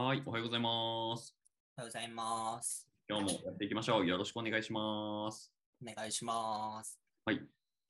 [0.00, 1.34] はい、おはようございます。
[1.76, 2.88] おはようございます。
[3.08, 4.06] 今日もやっていきましょう。
[4.06, 5.52] よろしくお願いします。
[5.84, 7.00] お願いします。
[7.24, 7.40] はい、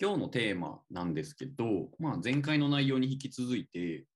[0.00, 4.06] 今日のテーマなんですけど、まあ、前回の内容に引き続いて、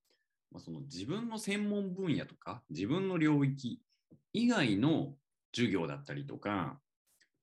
[0.50, 3.82] まあ、その自分の専門分野とか、自分の領域
[4.32, 5.12] 以外の
[5.54, 6.80] 授業だったりとか、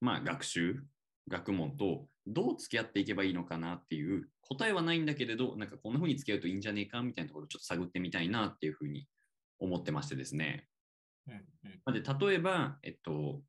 [0.00, 0.82] まあ、学習、
[1.28, 9.06] 学問とどう付き合っていけばいいのかなっていう答えはないんだけれど、なんかこんな風に付き合うといいんじゃねえかみたいなところをちょっと探ってみたいなっていうふうに
[9.60, 10.68] 思ってましてですね。
[11.28, 11.42] うんうん。
[11.84, 13.42] まあで例えば、えっと、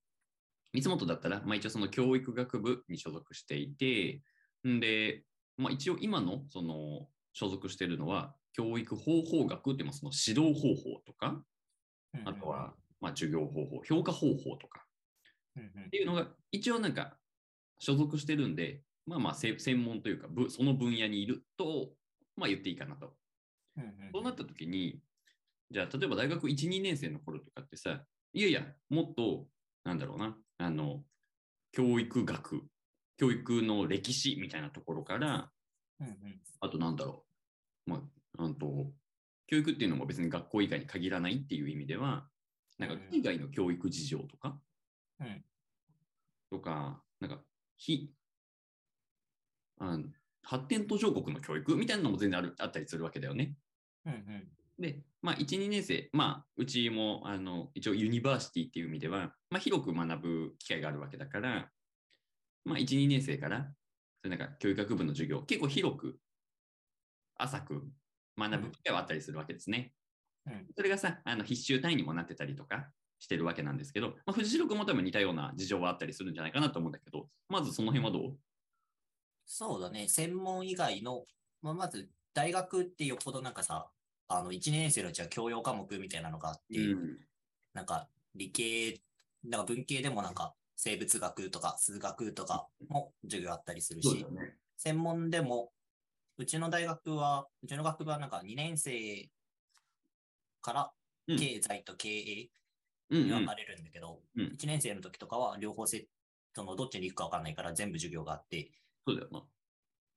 [0.74, 4.22] 三本だったら、まあ、一応その教育学部に所属していて、
[4.68, 5.24] んで、
[5.58, 11.44] まあ、一応今のその所属しているのは、教育方法学っていう、まあその指導方法とか、
[12.14, 14.86] うんあとは、まあ、授業方法、評価方法とか。
[15.88, 17.18] っていうのが、一応なんか
[17.80, 21.94] 所属してるんで、まあまあせ専門というか、ぶその分野にいると、
[22.36, 23.16] まあ言っていいかなと。
[24.14, 25.02] そうなった時に、
[25.72, 29.48] じゃあ、例えば大学1、2年生の頃とかってさ、いやいや、もっと、
[29.86, 31.04] なんだろうな、あの、
[31.72, 32.64] 教育学、
[33.18, 35.50] 教育の歴史みたいなところから、
[36.02, 36.42] うんうん。
[36.60, 37.26] あとなんだろ
[37.88, 38.04] う、ま
[38.38, 38.92] あ、あと、
[39.48, 42.28] 教育っていうのも別に学校以外に限らないっていう意味では、
[42.78, 44.60] なんか海外の教育事情とか、
[45.22, 45.46] うん。
[46.50, 47.42] とか、なんか、
[47.78, 48.14] 非、
[49.80, 49.98] あ
[50.44, 53.56] 発展途上国の教育みたいなのも全然あるあったりするわけだよね。
[54.06, 54.48] うんうん
[54.80, 61.72] で、まあ、1、2年生、まあ、うちも、あの、一応ユニバーシティっていう意味では、まあ、広く学ぶ機会があるわけだから、
[62.66, 63.74] まあ、1、2年生から、
[64.24, 66.20] それなんか教育学部の授業、結構広く、
[67.36, 67.92] 浅く
[68.38, 69.94] 学ぶ機会はあったりするわけですね。
[70.46, 78.40] うんそれがさ、あの必修単位にもなってたりとかしてるわけなんですけど、まあ、フジロクも多分似たような事情はあったりするんじゃないかなと思うんだけど、まずその辺はどう？
[79.46, 80.08] そうだね。
[80.08, 81.26] 専門以外の、
[81.62, 83.92] まあ、まず大学ってよっぽどなんかさ、
[84.38, 86.96] あの、1年生のうちは教養科目みたいなのがあって、
[87.74, 89.02] なんか理系、
[89.44, 94.58] なんか文系でもなんか生物学とか数学とかも授業あったりするしね。
[94.78, 95.72] 専門でも、
[96.38, 99.30] うちの大学は、うちの学部はなんか2年生
[100.62, 100.92] から
[101.28, 101.38] うん。
[101.38, 102.50] 経済と経営
[103.10, 103.26] うんうん。
[103.28, 104.46] に分かれるんだけど、うん。
[104.46, 106.08] 1年生の時とかは両方せ、
[106.54, 108.72] そのどっちに行くか分かんないから全部授業があって、
[109.06, 109.44] そうだよな。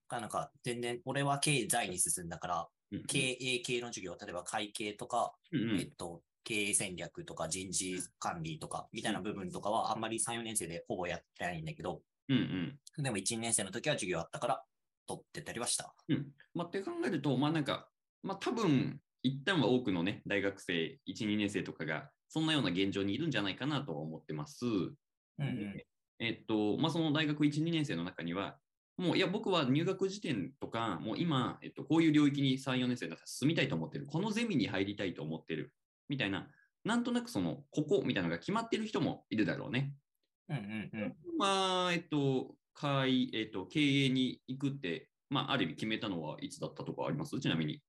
[0.08, 2.68] かなんか全然、俺は経済に進んだから、うんうん
[3.06, 14.64] 経営系の授業、例えば会計とか、うんうんえっと、経営戦略とか人事管理とかみたいな部分とかはあんまり3、4年生でほぼやってないんだけど、うんうんでも1、2年生の時は授業あったから
[15.06, 15.94] 取ってたりはした。
[16.08, 16.26] うん。
[16.54, 17.88] まあ、って考えると、まあなんか、
[18.22, 24.66] まあ多分、一旦は多くのね、大学生、1、2年生とかが、そんなような現状にいるんじゃないかなとは思ってます。
[24.66, 24.94] うん
[25.38, 25.84] うん。
[26.20, 28.58] えっと、まあその大学1、2年生の中には、
[28.96, 34.06] もう、いや、僕は入学時点とか、もう今、えっと、こういう領域に3、4年生だったら進みたいと思ってる。
[34.06, 35.72] このゼミに入りたいと思ってる。
[36.08, 36.48] みたいな、
[36.84, 39.94] なんとなくその、ここみたいなのが決まってる人もいるだろうね。
[40.48, 41.16] うんうんうん。
[41.38, 47.40] まあ、えっと、会、えっと、経営に行くって、まあ、ある意味決めたのはいつだったとかあります？
[47.40, 47.82] ちなみに。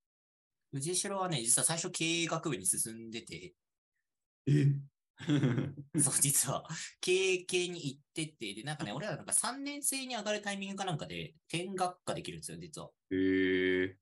[0.74, 3.54] 藤代はね、実は最初経営学部に進んでて、
[4.48, 4.74] え？
[5.98, 6.68] そう、実は
[7.00, 12.90] 経営系に行ってて、で、なんかね、俺らなんか3年生に上がるタイミングかなんかで、転学科できるんですよ、実は。
[13.12, 13.96] えー、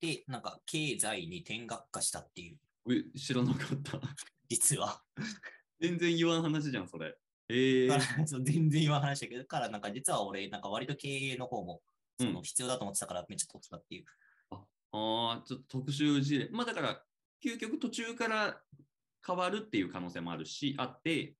[0.00, 2.58] で、なんか経済に転学科したっていう、
[2.94, 4.00] え知らなかった。
[4.48, 5.02] 実は。
[5.80, 7.16] 全然言わん話じゃん、それ。
[7.50, 11.82] えーだからそう全然今話したけど、だからなんか実は俺、なんか割と経営の方も、
[12.18, 14.04] そのうん必要だと思ってたからめっちゃ取ってたっていう。
[14.90, 16.48] ああ、ちょっと特殊事例。
[16.50, 17.04] まあだから、
[17.42, 18.62] 究極途中から
[19.26, 21.36] 変わるっていう可能性もあるし、あって、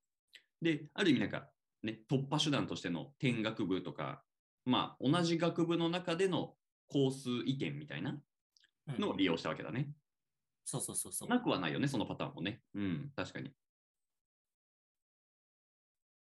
[0.60, 1.48] で、ある意味なんか、
[1.82, 4.22] ね、突破手段としての転学部とか、
[4.64, 6.54] まあ同じ学部の中での
[6.88, 8.18] コース移転みたいな
[8.88, 9.90] うんのを利用したわけだね。
[10.64, 11.28] そうそうそうそう。
[11.28, 12.60] なくはないよね、そのパターンもね。
[12.74, 13.52] うん、確かに。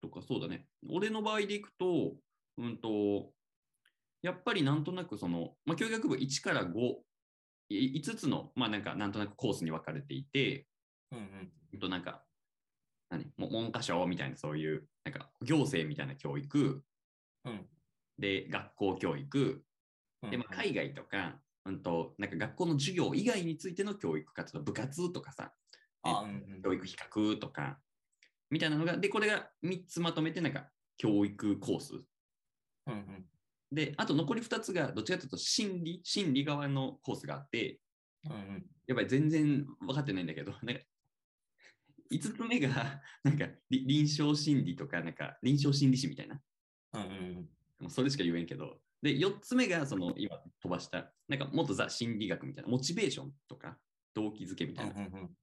[0.01, 0.67] とか、そうだね。
[0.90, 2.16] 俺の場合でいくと、
[2.57, 3.34] うんと、
[4.22, 7.03] やっぱりなんとなくその、まあ、教育学部1から5、
[7.70, 10.67] い5つの、まあなんか、なんとなくコースに分かれていて、
[11.11, 11.52] うんうん。
[11.78, 12.24] うんとなんか、
[13.09, 13.32] 何？
[13.38, 16.84] も文科省みたいなそういう、なんか行政みたいな教育、
[17.46, 17.66] うん。
[18.18, 19.64] で、学校教育、
[20.24, 25.53] うんで、まあ、海外とか、うんと、なんか学校の授業以外についての教育活動、部活とかさ、
[26.02, 26.62] あ、うんうん。
[26.64, 27.79] 教育比較とか、
[28.50, 31.94] みたいなのが、で、これが3つまとめて、なんか、教育コース。
[32.88, 33.26] うんうん。
[33.72, 37.79] で、あと残り2つが、どっちかというと、心理、心理側のコースがあって、
[38.26, 38.66] うんうん。
[38.88, 40.82] やっぱり全然分かってないんだけど、なんか、
[42.11, 46.41] 5つ目が、 なんか、り臨床心理とか、なんか、臨床心理士みたいな。
[46.93, 47.49] うん
[47.81, 47.89] うん。
[47.89, 48.81] それしか言えんけど。
[49.01, 53.79] で、4つ目が、その、今飛ばした、なんか、もっとザ・心理学みたいな、モチベーションとか、
[54.13, 55.01] 動機づけみたいな。
[55.01, 55.37] うんうんうん。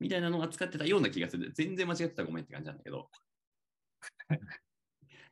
[0.00, 1.52] みたいなのを扱ってたような気がする。
[1.54, 3.10] 全然間違ってたらごめんって感じなんだけど。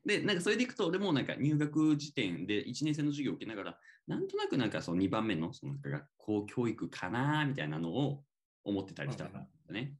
[0.04, 8.24] で、なんかそれでいくと、俺もなんか入学時点で1年生の授業を受けながら、なんとなくなんかその2番目のその学校教育かなみたいなのを
[8.64, 9.96] 思ってたりしたんだね。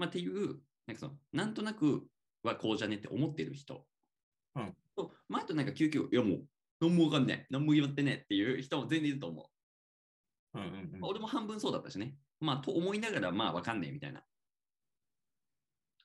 [0.00, 2.06] まあ、っていう、なんかそのなんとなく
[2.42, 3.86] はこうじゃねって思ってる人。
[4.56, 4.74] うん。
[4.96, 6.46] と、まあ、あとなんか救急、いやもう、
[6.80, 9.42] 何もわかんない、何も言ってねっていう人も全然いると思
[10.54, 10.58] う。
[10.58, 12.16] うんうんうん、俺も半分そうだったしね。
[12.40, 14.24] まあ、と思いながら、まあ、わかんねえみたいな。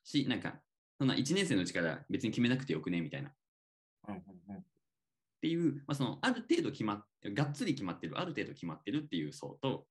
[0.04, 0.62] し、なんか、
[1.00, 3.34] そんな1年生のうちから別に決めなくてよくねみたいな。
[4.10, 4.64] うんうんうん、っ
[5.42, 9.88] ていう、まあ、そのある程度決まっがっつり決まってる、ある程度決まってるっていう層と、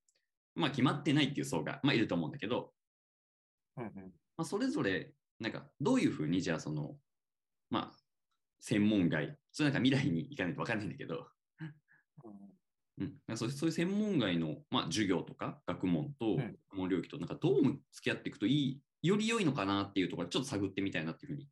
[0.55, 2.71] まあ、決まってないっていう層が、まあ、いると思うんだけど、
[3.77, 3.93] うんうん。
[4.37, 6.97] まあ、それぞれ、なんか、どういうふうに、じゃあ、その、
[7.71, 7.99] まあ、
[8.61, 11.29] 専門外、それなんか未来に行かないと分かんないんだけど、
[12.99, 17.63] うん、そうそういう専門外の、まあ、授業とか学問と学問領域となんかどう
[17.93, 21.49] 付き合っていくといいより良いのかなっていうところちょっと探ってみたいなっていうふうに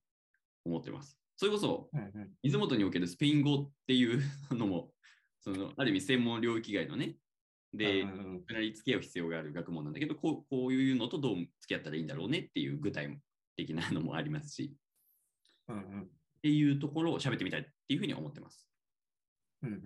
[0.65, 1.19] 思ってます。
[1.37, 1.91] それこそ、
[2.43, 4.23] 水元におけるスペイン語っていう
[4.53, 4.93] のも、
[5.41, 7.17] そのある意味専門領域外のね、
[7.75, 13.19] で、かなり付き合う必要がある学問なんだけどこう、こういうのとどう付き合ったらいいんだろうねっていう具体
[13.57, 14.75] 的なのもありますし、
[15.69, 16.07] うんうん、っ
[16.43, 18.69] ていうところを喋ってみたいっていうふうに思ってます。
[19.63, 19.79] うんうんう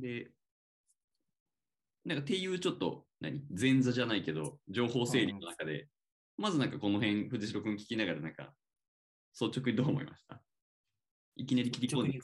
[0.00, 0.30] で、
[2.04, 5.88] なんかっていうちょっと何前座じゃないけど情報整理の中で
[6.38, 8.54] まずなんかこの辺、藤代君聞きながらなんか、
[9.40, 10.40] 率直にどう思いました？
[11.34, 12.20] いきなり切り込んで。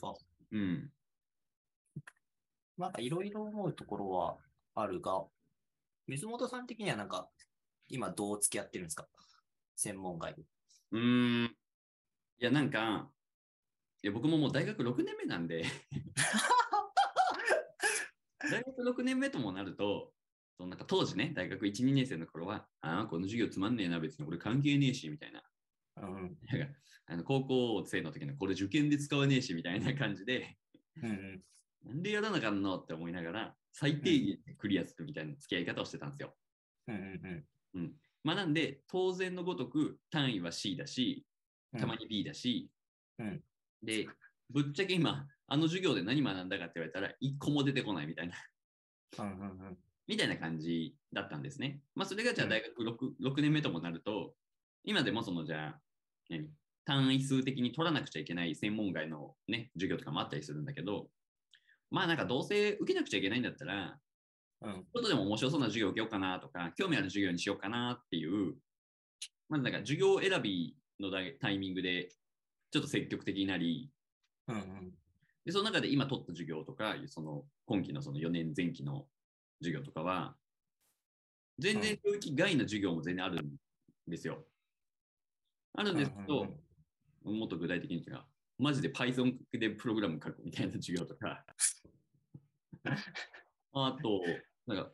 [0.51, 0.89] うん。
[2.77, 4.37] なんかいろいろ思うところは
[4.73, 5.25] あるが、
[6.07, 7.29] 水本さん的にはなんか、
[7.87, 9.07] 今どう付き合ってるんですか？
[9.75, 10.35] 専門外。
[10.91, 11.47] うーん。
[11.47, 11.49] い
[12.39, 13.09] や、なんか、
[14.03, 15.65] いや僕ももう大学6年目なんで
[18.51, 20.13] 大学6年目ともなると、
[20.57, 25.43] そのなんか当時ね、大学1、2年生の頃は、ああ、この授業つまんねえな、別に俺関係ねえし、みたいな。
[25.97, 26.37] うん、
[27.05, 30.57] あの高校生の時のこれ受験で使わねえし、みたいな感じで、
[31.01, 31.41] うん、
[31.85, 36.35] なんでやらなかんのって思いながら、最低限クリアするみたいな付き合い方をしてたんですよ。
[36.87, 37.45] うんうん
[37.75, 37.93] うん、
[38.23, 41.25] まあなんで、当然のごとく単位は C だし、
[41.77, 42.69] たまに B だし、
[43.19, 43.41] うん、
[43.83, 44.07] で、
[44.49, 48.35] ぶっちゃけ今、あの授業で何学んだかって言われたら、1個も出てこないみたいな。
[49.19, 49.77] うんうんうん。
[50.07, 51.81] みたいな感じだったんですね。
[51.95, 54.33] まあ、それがじゃあ大学 6,、6年目ともなると、
[54.83, 55.79] 今でもそのじゃあ、
[56.29, 56.49] 何？
[56.85, 61.07] 単位数的に取らなくちゃいけない専門外のね、授業とかもあったりするんだけど、
[61.91, 63.97] まあなんかどうせ受けなくちゃいけないんだったら、
[64.61, 68.55] うん、ちょっとでも面白そうな授業を受けようかなとか、興味ある授業にしようかなっていう、
[69.49, 72.09] まずなんか授業選びのタイミングで
[72.71, 73.91] ちょっと積極的になり、
[74.47, 74.93] うんうん、
[75.45, 79.05] でその中で今取った授業とか、その今期のその4年前期の
[79.61, 80.35] 授業とかは、
[81.59, 83.55] 全然領域外の授業も全然あるん
[84.07, 84.43] ですよ。
[85.73, 86.47] あるんですけど、
[87.23, 88.23] もっと具体的に言うと、
[88.57, 91.45] マジで Python でプログラム書くみたいな授業とか、
[93.73, 94.21] あと、
[94.67, 94.91] なんか、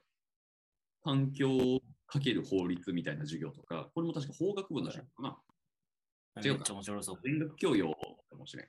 [1.04, 6.44] 環境かける法律みたいな授業とか、これも確か法学部の授業かな。
[6.44, 6.74] 違うか。
[6.74, 7.20] 面白そう。
[7.24, 7.94] 全学教養
[8.30, 8.68] かもしれん。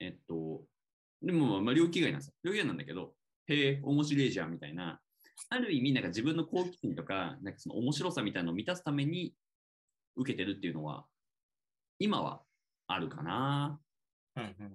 [0.00, 0.64] えっと、
[1.22, 2.34] でも、まあ、領域外なんですよ。
[2.42, 3.14] 領域外なんだけど、
[3.46, 5.00] へえ、面白いじゃんみたいな、
[5.48, 9.34] ある意味、なんか自分の好奇心とか、なんかその面白さみたいなのを満たすために
[10.16, 11.06] 受けてるっていうのは、
[11.98, 12.42] 今は
[12.92, 13.80] あるかな。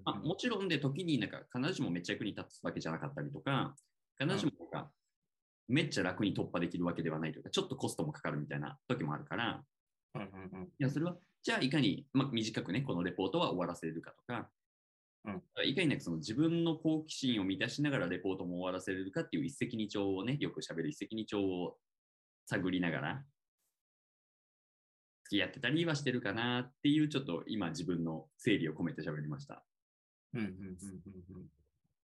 [0.03, 3.75] まあ、もちろんで、時になんか必ずしもめっちゃ役に立つわけじゃなかったりとか、
[4.19, 4.91] 必ずしもなんか
[5.67, 9.63] めっちゃ楽に突破できるわけではないというか、ちょっとコストもかかるみたいな時もあるから、
[10.15, 14.49] いや、それは、じゃあいかに、まあ、短くね、このレポートは終わらせるかとか、
[15.25, 21.77] うん、いかになくその自分の好奇心を満たしながらレポートも終わらせれるかっていう一石二鳥をね、よくしゃべる一石二鳥を
[22.45, 23.23] 探りながら、
[25.25, 29.63] 付き合ってたりはしてるかなっていう、ちょっと今自分の整理を込めて喋りました。
[30.33, 31.47] うんうんうんうんうん。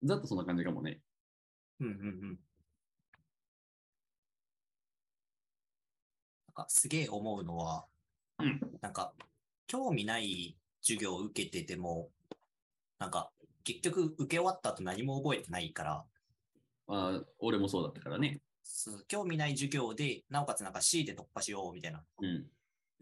[0.03, 0.99] ざっとそんな感じかもね。
[1.79, 2.39] うんうんうん。
[6.47, 7.85] なんかすげえ思うのは、
[8.39, 9.13] うん、なんか
[9.67, 12.09] 興味ない授業を受けてても、
[12.99, 13.31] なんか、
[13.63, 16.05] 結局受け終わった後何も覚えてないから。
[16.87, 18.39] あ俺もそうだったからね。
[19.07, 22.03] 興味ない授業で、なおかつなんか C で突破しようみたいな。
[22.21, 22.45] うん。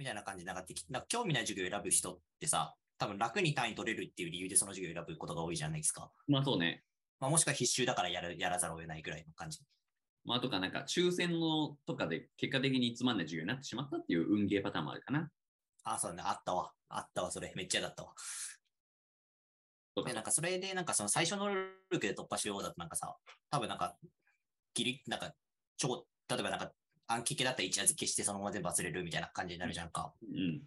[0.03, 6.11] みたいな感じで、なんかなんか興味ない授業を選ぶ人ってさ、多分楽に単位取れるっていう理由でその授業を選ぶことが多いじゃないですか。
[6.27, 6.83] まあそうね。
[7.19, 9.59] まあもしくは必修だからやるやらざるを得ないぐらいの感じ。
[10.25, 15.29] まあとかなんか抽選のとかで結果的につまんない授業になってしまったっていう運ゲーパターンもあるかな。
[15.85, 16.21] あ、そうね。
[16.25, 16.71] あったわ。
[16.89, 17.53] あったわ、それ。
[17.55, 18.13] めっちゃだったわ。
[20.05, 23.15] で、なんかそれで、なんかその最初のルールで突破しようだとなんかさ、
[23.51, 23.95] 多分なんか、
[24.73, 25.33] ギリ、なんか、
[25.77, 26.71] ちょこ、例えばなんか、
[27.13, 30.13] 暗記系だったら一夜漬けしてそのまま全部忘れるみたいな感じになるじゃんか。
[30.21, 30.61] うん。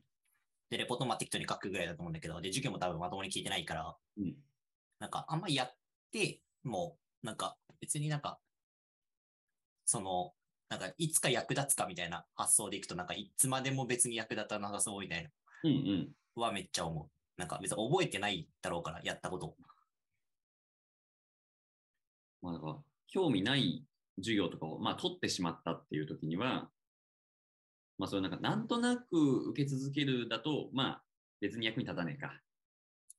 [0.71, 4.35] で、レポートまあ適当に書くぐらいだと思うんだけど、で、授業も多分まともに聞いてないから、うん
[4.99, 5.77] なんかあんまやっ
[6.11, 8.39] て、もう、なんか別になんか、
[9.85, 10.33] その、
[10.69, 15.31] なんかいつか役立つかみたいな発想でいくと、なんかいつまでも別に役立たなさそうみたいな
[15.65, 16.41] うんうん。
[16.41, 17.11] はめっちゃ思う。
[17.37, 19.55] なんか別に覚えてないだろうから、やったこと。
[22.43, 22.77] まあ、だから、
[23.09, 23.85] 興味ない
[24.17, 26.69] 授業とかを、まあ、取ってしまったっていう時には、
[27.99, 29.07] まあ、それなんか、なんとなく
[29.51, 31.03] 受け続けるだと、まあ、
[31.41, 32.41] 別に役に立たねえか。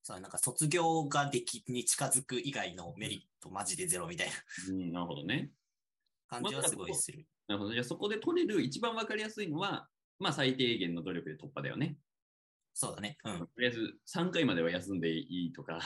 [0.04, 4.34] そうなんか卒業ができに近づく以外のメリットマジでゼロみたいな
[4.70, 5.52] うん、なるほどね。
[6.30, 7.26] 感じはすごいする。
[7.48, 7.74] なるほど。
[7.74, 9.90] じゃあ、そこで取れる一番わかりやすいのは、
[10.20, 11.98] まあ、最低限の努力で突破だよね。
[12.74, 13.18] そうだね。
[13.24, 13.40] うん。
[13.40, 15.80] とりあえず、3回までは休んでいいとか、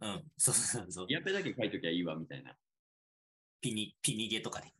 [0.00, 0.24] うん。
[0.36, 1.06] そうそうそう。
[1.08, 2.56] やっぱりだけ書いときゃいいわ、みたいな。
[3.60, 4.72] ピニ、ピニゲとかね。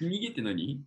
[0.00, 0.80] 逃げって何？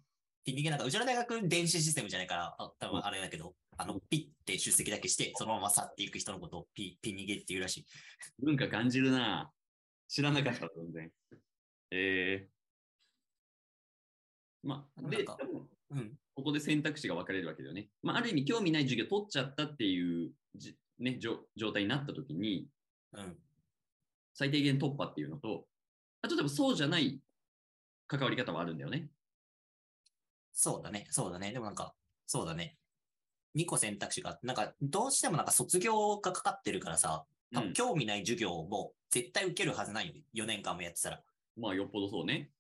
[0.44, 7.86] ピニゲなんか、うちの大学電子システムじゃないから、あ多分あれだけど、あの、ピッて出席だけして、そのまま去っていく人のことをピ、ピニゲっていうらしい。
[8.44, 9.52] 文化感じるな
[10.08, 11.12] 知らなかった、全然。
[11.92, 14.68] えー。
[14.68, 16.12] まあ、で、多分うん。
[16.34, 17.90] ここで選択肢が分かれるわけだよね。
[18.02, 22.68] まあ、ある意味、興味ない授業取っちゃったっていうじ、ね、状状態になったときに、
[23.14, 23.38] うん。
[24.34, 25.66] 最低限突破っていうのと、
[26.22, 27.20] あとでもそうじゃない
[28.12, 29.10] 関わり方はあるんだよね。
[30.52, 31.08] そうだね。
[31.10, 31.52] そうだね。
[31.54, 31.96] でもなんか、
[32.28, 32.78] そうだね。
[33.56, 40.14] 2個選択肢があって、なんか、どうしてもなんか卒業がかかってるからさ、多うん分興味ない授業も絶対受けるはずないよ。
[40.34, 41.24] 4年間もやってたら。
[41.56, 42.52] まあ、よっぽどそうね。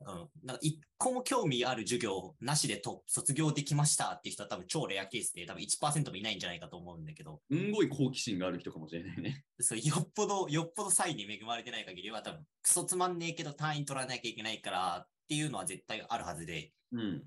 [0.00, 0.46] うん。
[0.46, 9.44] なんか一個も興味ある授業なしでと卒業できましたっていう人は多分超レアケースで多分1%もいないんじゃないかと思うんだけど、すんごい好奇心がある人かもしれないね。
[9.60, 17.22] そうよっぽど、よっぽど才に恵まれてない限りは多分クソつまんねえけど単位取らなきゃいけないからっていうのは絶対あるはずで、うん。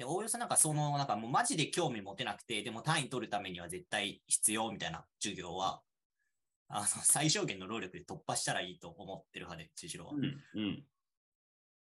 [0.00, 5.82] で、おおよそなんかその、なんかもうマジで興味持てなくて、でも単位取るためには絶対必要みたいな授業は、
[6.68, 10.12] あの、最小限の労力で突破したらいいと思ってる派で、千代は。
[10.14, 10.44] うん。
[10.54, 10.84] うん。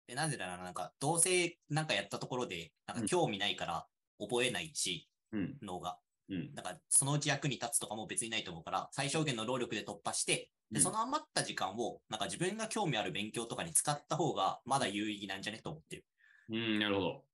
[0.08, 3.86] で、なぜならなんか、どうせなんかやったところで、なんか興味ないから
[4.18, 5.58] 覚えないし、うん。
[5.62, 5.98] 脳が。
[6.30, 6.54] うん。
[6.54, 16.06] だから、そのうち役に立つとかも別にないと思うから、最小限の労力で突破して、で、うんその余った時間を、なんか自分が興味ある勉強とかに使った方が、まだ有意義なんじゃねと思ってる。
[16.48, 17.24] うん、なるほど。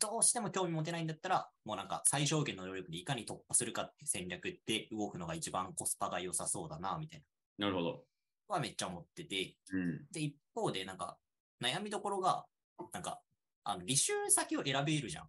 [0.00, 7.22] どうしても興味持てないんだったら、もうなんか最小限の労力でいかに突破するかっていう戦略で動くのが一番コスパが良さそうだな、みたい
[7.58, 8.04] なるほど。
[8.48, 8.54] な。
[8.54, 10.06] はめっちゃ思ってて、うん。
[10.10, 11.18] で、一方でなんか、
[11.62, 12.46] 悩みどころが、
[12.92, 13.20] なんか、
[13.64, 15.28] あの、履修先を選べるじゃん。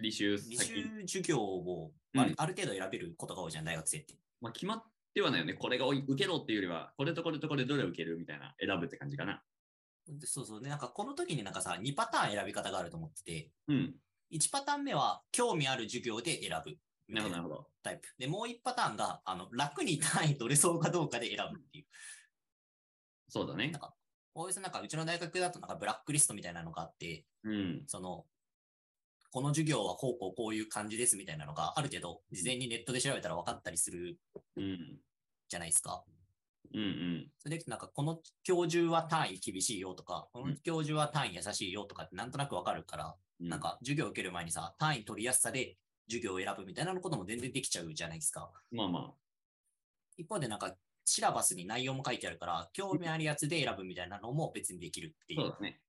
[0.00, 0.68] 履修履先。
[0.68, 4.14] 修授業をうんある,、ある程度選べることが多いじゃん、大学生って。
[4.40, 5.54] まあ、決まってはないよね。
[5.54, 9.42] これが受けろっていうよりは、これとこれとこれどれ受けるみたいな選ぶって感じかな。
[10.08, 10.62] でそうそう。
[10.62, 13.94] で、なんかこの時になんかさ、2パターン選び方があると思ってて、うん。
[14.30, 16.78] 1パターン目は興味ある授業で選ぶ。
[17.08, 17.70] ななるほど、なるほど。
[17.82, 18.08] タイプ。
[18.18, 21.86] で、もう1パターンが、あの、楽に単位取れそうかどうかで選ぶっていう。
[23.28, 23.80] そうだねなん。
[23.80, 23.94] か、
[24.34, 27.84] おおよそなんか、うちの大学だとなんかブラックリストみたいなのがあって、うん。
[27.86, 28.26] その、
[29.30, 34.18] この授業はこうこうこういう感じですみたいなのがある程度、事前にネットで調べたら分かったりする
[34.56, 35.00] うん。
[35.48, 36.04] じゃないですか。
[36.74, 37.32] うんうん。
[37.38, 45.76] それで、なんか、この教授は単位厳しいよとか、この教授は単位優しいよとかってなんとなく分かるから、うんなんか、授業を受ける前にさ、単位取りやすさで
[46.08, 48.50] 授業を選ぶみたいなことも全然できちゃうじゃないですか。
[48.70, 49.14] まあま
[50.16, 55.80] 一方で、なんか、シラバスに内容も書いてあるから、興味あるやつで選ぶみたいなのも別にできるってあ、いう。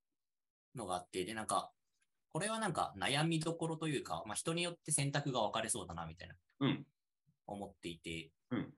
[0.76, 1.72] のがあって、で、なんか、
[2.30, 6.86] これはなんか悩みどころというか、まあ、人によって選択が分かれそうだな、みたいなうん。
[7.48, 8.74] 思っていて、うん。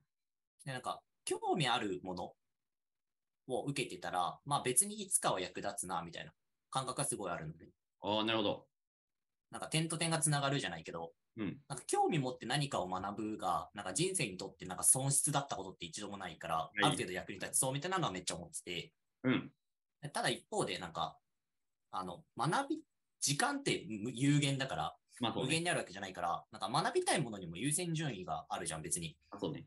[0.64, 2.32] で、なんか、興味あるもの
[3.46, 6.32] を受けてたら、まあ別にいつかは役立つな、みたいな
[6.70, 7.68] 感覚がすごいあるので、
[8.00, 8.66] ああ、なるほど。
[9.50, 11.60] なんか点と点がつながるじゃないけど、うん。
[11.68, 18.92] なんか興味持って何かを学ぶが、なんか人生にとってなんか損失だったことって一度もないから、いある程度役に立ちそうみたいなのはめっちゃ思ってて、
[19.24, 19.52] うん。
[20.02, 21.18] でただ一方でなんか、
[21.90, 22.82] あの、学び、
[23.20, 25.42] 時間って無有限だから、まあね。
[25.42, 29.16] 無限にあるわけじゃないから、なんか学びたいものにも優先順位があるじゃん、別に。
[29.30, 29.66] あそうね。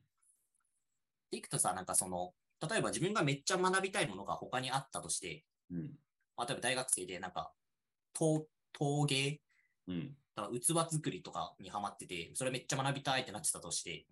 [1.32, 2.34] でいくとさ、なんかその、
[2.68, 5.92] 例えば自分がめっちゃ学びたいものが他にあったとして、うん。
[6.36, 7.54] まあ例えば大学生でなんか、
[8.14, 9.42] 陶陶芸
[9.88, 10.16] うん。
[10.36, 14.06] だから器作りとかにハマってて、それめっちゃ学びたいってなってたとして、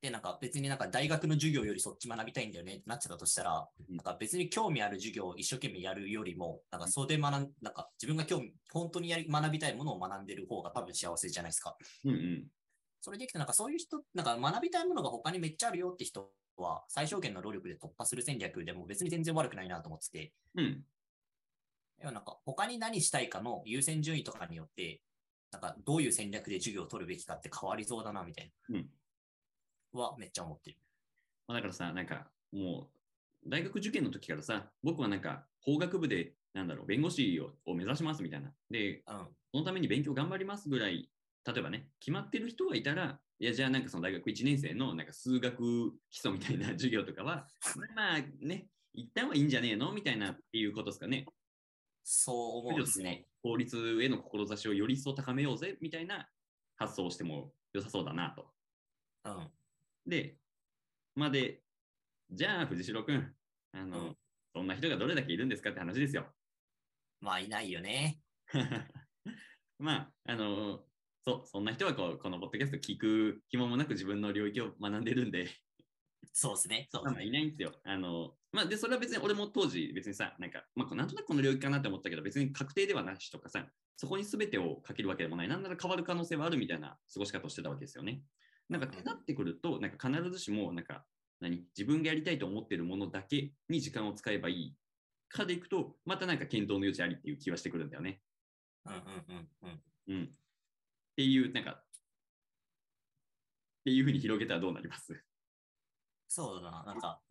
[0.00, 11.76] で、なんか別になんか大学の授業よりそっち学びたいんだよねってなってたとしたら、うんなんか別に興味ある授業を一生懸命やるよりも、なんかそれで学ん、なんか自分が興味、本当にやり学びたいものを学んでる方が多分幸せじゃないですか。
[12.04, 12.46] うんうん。
[13.00, 20.84] それでいくとなんかそういう人、なんか学びたいものが他にめっちゃあるよって人は、最小限の労力で突破する戦略でも別に全然悪くないなと思ってて、うん。
[22.00, 25.00] 要はなんか他に何したいかの優先順位とかによって、
[25.50, 28.76] なんかどういう戦略で授業を取るべきかって変わりそうだな、みたいな。
[28.76, 28.88] うん
[29.92, 30.76] はめっちゃ思ってる。
[31.46, 32.90] まあだからさ、なんかも
[33.44, 38.52] う大学受験の時からさ、僕はなんか法学部で、なんだろう、弁護士をを目指しますみたいな。
[38.70, 39.28] で、うん。
[39.50, 41.10] そのために勉強頑張りますぐらい、
[41.46, 47.46] 例えばね、決まってる人がいたら、いや、じゃあなんかその大学1年生のなんか数学基礎みたいな授業とかは、
[47.94, 51.24] まあね、一旦はいいんじゃねえのみたいなっていうことですかね。
[52.10, 53.26] そう思うんですね。
[53.42, 56.26] 法律への志をより一層高めようぜみたいな
[56.76, 58.46] 発想をしても良さそうだなと。
[59.26, 59.50] うん。
[60.06, 60.38] で、
[61.14, 61.60] まあで、
[62.30, 63.34] じゃあ藤代君、
[63.72, 64.16] あの、うん
[64.54, 66.26] そんな人がどれだけいるんですかって話ですよ。
[67.20, 68.18] まあいないよね。
[69.78, 70.84] まあ、あの、
[71.22, 75.48] そう、そんな人はこうこのポッドキャスト聞く暇もなく自分の領域を学んでるんで、
[76.32, 76.88] そうですね。
[76.90, 77.26] そうね。
[77.26, 77.78] いないんですよ。
[77.84, 88.24] あの、まあ、で、それは別に俺も当時別にさ、なんか、まあ、なんとなくこの領域かなって思ったけど、別に確定ではなしとかさ、そこに全てをかけるわけでもない、なんなら変わる可能性はあるみたいな過ごし方をしてたわけですよね。
[88.68, 91.06] なんか、ってなってくると、なんか必ずしも、なんか、
[91.40, 91.66] 何？
[91.76, 94.76] 自分がやりたいと思ってるものだけに時間を使えばいい
[95.28, 98.22] かでいくと、またなんか検討の余地ありっていう気はしてくるんだよね。
[98.86, 99.84] うんうんうんうん。
[100.08, 100.24] うん。
[100.24, 100.28] っ
[101.16, 101.84] ていう、なんか、っ
[103.84, 105.24] ていうふうに広げたらどうなります？
[106.28, 106.84] そうだな。
[106.84, 107.22] なんか、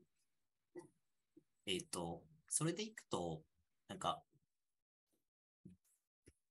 [1.68, 3.44] えっ、と、それでいくと、
[3.90, 4.24] なんか、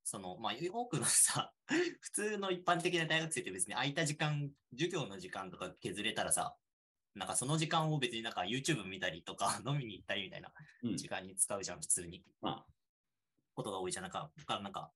[0.04, 1.52] その、まあ、多くのさ、
[2.00, 6.54] 普通の一般的な大学生って別に空いた時間、授業の時間とか削れたらさ、
[7.14, 12.22] なんかその時間を別になんか YouTube 見たりとか飲みに行ったりみたいなうん時間に使うじゃん、普通に。
[12.42, 12.66] まあ、
[13.54, 14.04] ことが多いじゃん。
[14.04, 14.92] なんか、だからなんか、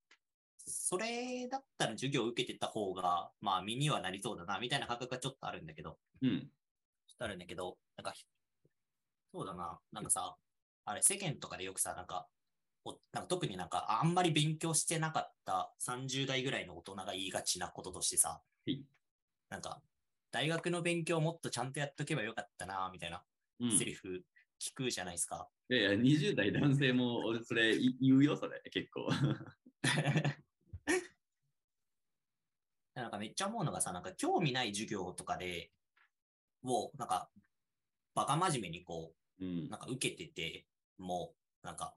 [0.59, 6.41] それだったら授業を受けてた方が、まあ身にはなりそうだな、みたいな感覚がちょっとあるんだけど、うん。
[7.07, 8.15] ちょっとあるんだけど、なんか、
[9.33, 10.37] そうだな、なんかさ、
[10.85, 12.29] あれ世間とかでよくさ、なんか、
[12.85, 18.83] おなんか特になんかあんまり勉強してなかった30代ぐらいの大人が言いがちなこととしてさ、い
[19.51, 19.83] なんか、
[20.33, 23.23] 大学の勉強もっとちゃんとやっとけばよかったな、みたいな
[23.61, 23.79] うん。
[23.79, 24.25] セリフ
[24.59, 25.49] 聞くじゃないですか。
[25.69, 29.09] いやいや、20代男性も俺それい言うよ、それ、結構。
[32.95, 35.71] なんかめっちゃ思うのがさ、なんか興味ない授業とかで、
[36.64, 37.31] を、なんか、
[38.14, 39.68] バカ真面目にこうんう、。
[39.68, 40.66] なんか受けてて、
[40.98, 41.94] もう、なんか、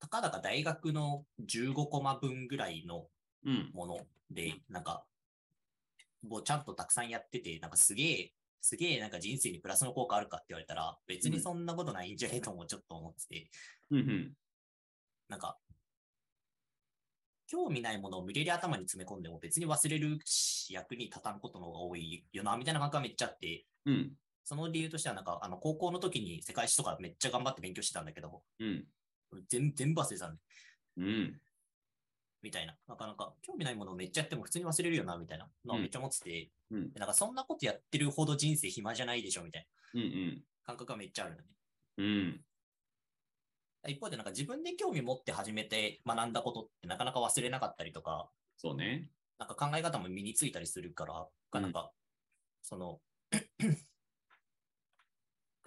[0.00, 3.06] たかだか大学の15コマ分ぐらいの
[3.44, 3.70] うん。
[3.72, 5.04] もので、なんか、
[6.22, 13.50] もうちゃんとたくさんやってて、なんかすげえ、すげえなんか人生にプラスの効果あるかって言われたら、別にそんなことないんじゃねえともちょっと思ってて、
[13.90, 14.32] うんうん。
[15.28, 15.58] なんか、
[17.48, 24.12] 興味ないものを無理やり頭に詰め込んでも別に忘れるし、役に立たんことの方が多いよな、みたいな感覚がめっちゃあって、うん。
[24.44, 28.86] その理由としては、なんか、あの、高校の時に世界史とかめっちゃ頑張って勉強してたんだけど、うん。
[29.48, 30.42] 全全部忘れてたんで、
[30.98, 31.40] うん。
[32.42, 32.76] みたいな。
[32.88, 36.92] なかなか興味ないものをめっちゃやっても普通に忘れるよな、みたいなのをめっちゃ思ってて、うん。
[36.92, 40.44] でなんかそんなことやってるほど人生暇じゃないでしょ、みたいなうん。
[40.64, 41.48] 感覚がめっちゃあるんだね。
[41.98, 42.44] うん。
[43.88, 49.10] 一方で、なんか自分で興味持って始めて学んだことってなかなか忘れなかったりとか、そうね。
[49.38, 51.92] なんか考え方も身についたりするから、うんなんか、
[52.62, 53.00] その、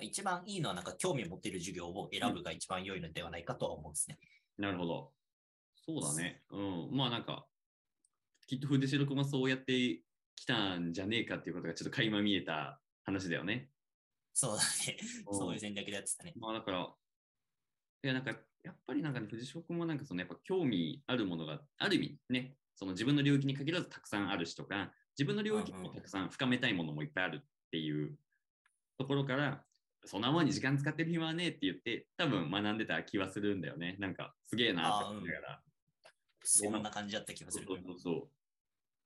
[0.01, 4.19] 一番いいのはなんか興味を持っている授業を選ぶが一番良いのではないかとは思うんですね。
[4.58, 5.12] なるほど。
[5.86, 6.41] そうだね。
[6.51, 6.89] うん。
[6.91, 7.45] まあなんか、
[8.47, 10.01] きっと筆代君はそうやって
[10.36, 13.69] きたんじゃねえかっていうことがちょっと垣間見えた話だよね。
[14.34, 14.97] そうだね。
[15.27, 16.34] うんそういう戦略でやってたね。
[16.38, 16.79] まあだから、
[18.03, 28.17] いやなんか、やっぱりなんかね、藤代君もなんかそのやっぱ興味あるものがある意味ね、その自分の領域に限らずたくさんあるしとか、自分の領域もたくさん深めたいものもいっぱいあるっていう
[28.97, 29.63] ところから、
[30.05, 33.95] そんなもんに時間使ってる暇はねえって言って、多分学んでた気はするんだよね。
[33.99, 35.63] なんか、すげえなって思いながら。
[36.43, 37.65] そんな感じだった気がする。
[37.65, 38.31] そうそうそう。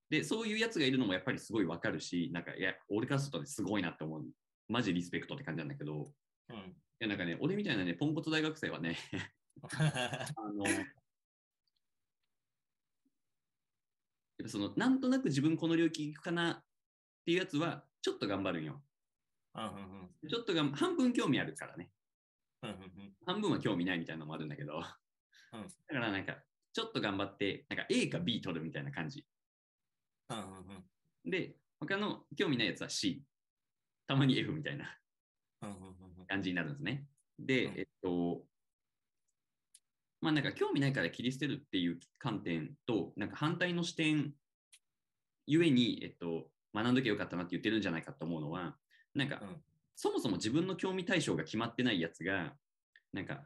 [0.09, 4.25] で、そういうやつがいるのもやっぱりすごいわかるし、なんか、いや、俺からするとねすごいなって思う。
[4.67, 6.13] マジリスペクトって感じなんだけど、
[6.49, 6.75] いうん。
[6.99, 8.97] や、なんかね、俺みたいなね、ポンコツ大学生はね、
[10.35, 10.85] あの、やっ
[14.43, 16.63] ぱその、なんとなく自分この領域行くかなっ
[17.25, 18.83] ていうやつは、ちょっと頑張るんよ。
[19.59, 21.91] うんうんうんちょっとが半分興味あるからね。
[22.63, 24.77] うんうんうん半分は興味ないみたいなのもあるんだけど。
[25.53, 26.37] うんだからなんか、
[26.73, 29.25] ちょっと頑張って、なんか A か B 取るみたいな感じ。
[30.29, 33.23] うんうんうんで、他の興味ないやつは C。
[34.07, 34.97] たまに F みたいな
[35.61, 35.85] うんうんうん
[36.19, 37.05] うん感じになるんですね。
[37.37, 38.43] で、うんえっと、
[40.21, 44.33] まあなんか興味ないから切り捨てるっていう観点と、なんか反対の視点
[45.45, 48.77] ゆえに、えっと、学んどきゃよかったなって言ってるんじゃないかと思うのは、
[49.19, 49.63] なんか、うん。
[49.95, 52.55] そもそも自分の興味対象が決まってないやつが、
[53.13, 53.45] なんか、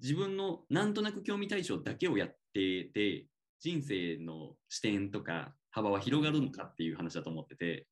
[0.00, 3.26] 自分のなんとなく興味対象だけをやってて、
[3.58, 7.86] 人生の視点とか幅は広がるのかっていう話だと思ってて、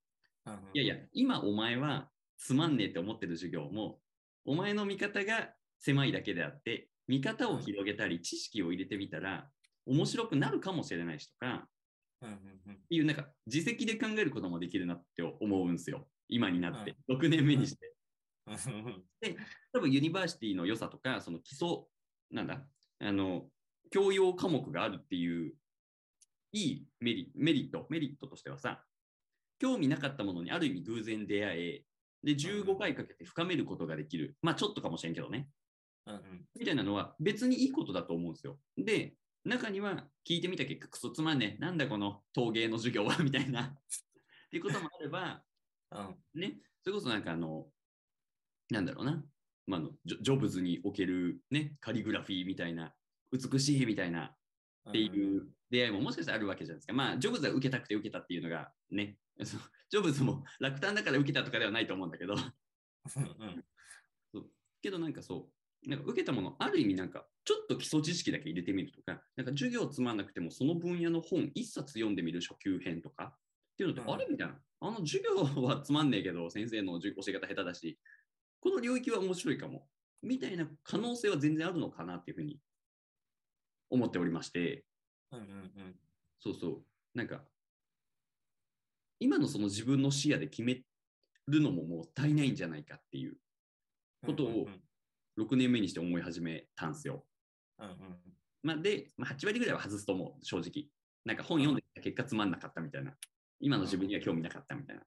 [0.75, 4.01] いやいや、今お前はつまんねえって思ってる授業も、
[4.45, 9.49] お前の見方が狭いだけであって、見方を広げたり、知識を入れてみたら、
[9.87, 11.69] 面白くなるかもしれないしとか、
[12.23, 16.09] っていう、なんか、自責で考えることもできるなって思うんですよ。
[16.29, 17.95] 今になって、6年目にして。
[19.21, 19.37] で、
[19.73, 21.85] 多分ユニバーシティの良さとか、その基礎、
[22.31, 22.67] なんだ、
[23.01, 23.49] あの、
[23.91, 25.55] 教養科目があるっていう、
[26.53, 28.85] いいメリメリット、メリットとしてはさ、
[29.59, 31.85] 興味なかったものにある意味偶然出会え、
[32.23, 34.37] で、15回かけて深めることができる。
[34.41, 35.49] まあ、ちょっとかもしれんけどね。
[36.07, 38.59] うんうん、みたいなのは別にいいことだと思うんですよ。
[38.77, 43.17] で、中には聞いてみた結果、クソつまんねなんだこの陶芸の授業は？
[43.23, 43.63] みたいな。
[43.63, 43.79] っ
[44.51, 45.45] ていうこともあれば、
[45.93, 47.71] うん、ね、それこそなんかあの、
[48.71, 49.25] なんだろうな、
[49.67, 52.95] まあのジョ、ジョブズにおけるね、カリグラフィーみたいな、
[53.33, 54.37] 美しいみたいな
[54.89, 56.93] っていう出会いももしかしたらあるわけじゃないですか。
[56.93, 59.19] まあ、ジョブズは受けたくて受けたっていうのがね、
[59.91, 62.37] ジョブズも落胆だから受けたとかではないと思うんだけど。
[63.07, 63.21] そ
[64.41, 64.51] う。
[64.81, 65.51] けどなんかそ
[65.85, 73.35] う、なんか受けたもの、ある意味なんか、ちょっと基礎知識だけ入れてみるとか、なんか授業つまんなくてもその分野の本一冊読んでみる初級編とか、
[73.75, 74.55] っていうので、うん、あれみたいな。
[74.81, 77.99] あの授業はつまんねえけど、先生の教え方下手だし、
[78.61, 79.87] この領域は面白いかも。
[80.23, 82.59] みたいな可能性は全然あるのかなっていうふうに
[83.91, 84.85] 思っておりまして、
[85.33, 85.95] うんうんうん、
[86.41, 86.83] そうそう。
[87.15, 87.43] なんか、
[89.21, 90.83] 今のその自分の視野で決め
[91.47, 93.37] るのももったいないんじゃないかっていう
[94.27, 94.67] ことを
[95.39, 97.25] 6年目にして思い始めたんですよ。
[97.79, 97.97] うんうん
[98.63, 100.89] まあ、で、まあ、8割ぐらいは外すと思う、正直。
[101.25, 103.15] なんか本読んで結果つまんなかったみたいな。
[103.61, 105.03] 今の自分には興味なかったみたいな。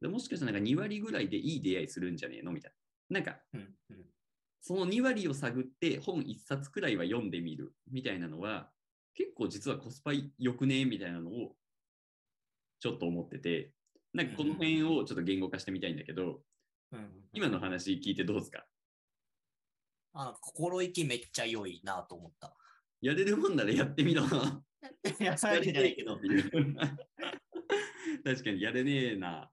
[0.00, 2.72] でもしかしたらなんか2割ぐらいでいい出会いするんじゃねえのみたい
[3.10, 3.20] な。
[3.20, 4.04] なんか、うんうん、
[4.60, 8.70] その2割を探って本1冊くらいは読んでみるみたいなのは、
[9.14, 11.56] 結構実はコスパ良くねみたいなのを
[12.80, 13.72] ちょっと思ってて、
[14.12, 16.42] なんかこの辺をちょっと言語化してみたいんだけど、
[16.92, 18.64] うん、今の話聞いてどうですか？
[20.18, 22.54] あ心意気めっちゃ良いなと思った。
[23.02, 24.24] やれるもんならやってみろ。
[24.24, 24.28] い
[25.22, 26.18] や、それじゃないけど。
[28.24, 29.50] 確かにやれねえな。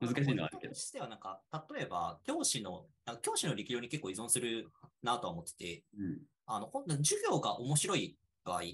[0.00, 0.74] 難しいのはあるけど。
[0.74, 1.42] としてはなんか、
[1.74, 2.86] 例えば、教師の、
[3.22, 4.70] 教師の力量に結構依存する
[5.02, 8.64] なとは思ってて、うん、あの、授業が面白い場合っ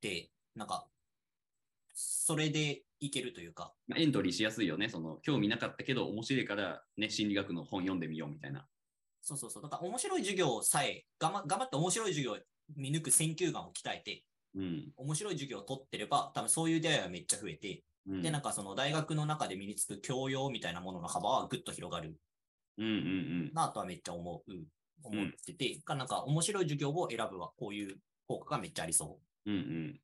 [0.00, 0.86] て、なんか、
[1.94, 3.74] それでいけるというか。
[3.86, 4.90] まあ、エントリーしやすいよね。
[4.90, 8.68] その、興味なかったけど、面白いから、ね、心理学の本読んでみようみたいな。
[9.20, 9.62] そうそうそう。
[9.62, 12.38] だから面白い授業さえ、頑張頑張って面白い授業を
[12.76, 22.16] 見抜く選球眼を鍛えて、うん、面白い授業を取ってれば、多分そういう出会いはめっちゃ増えて、うん、で、なんかその大学の中で身につく教養みたいなものの幅はぐっと広がる。
[22.78, 22.96] うんうんう
[23.50, 23.52] ん。
[23.52, 24.52] なとはめっちゃ思う。
[25.02, 27.96] 思ってて、うん、なんか面白い授業を選ぶはこういう
[28.28, 29.50] 効果がめっちゃありそう。
[29.50, 30.00] うんうん。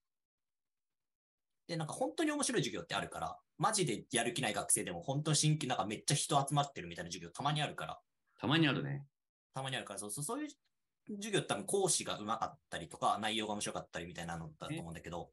[1.69, 8.01] で、なんか本当に面白い授業ってあるから、マジでやる気ない学生でも本当に新規、なんかめっちゃ人集まってるみたいな授業たまにあるから。
[8.39, 9.07] たまにあるね。
[9.55, 10.49] たまにあるから、そうそう、そういう
[11.17, 15.31] 授業って多分講師がうまかったりとか、内容が面白かったりみたいなのだと思うんだけど、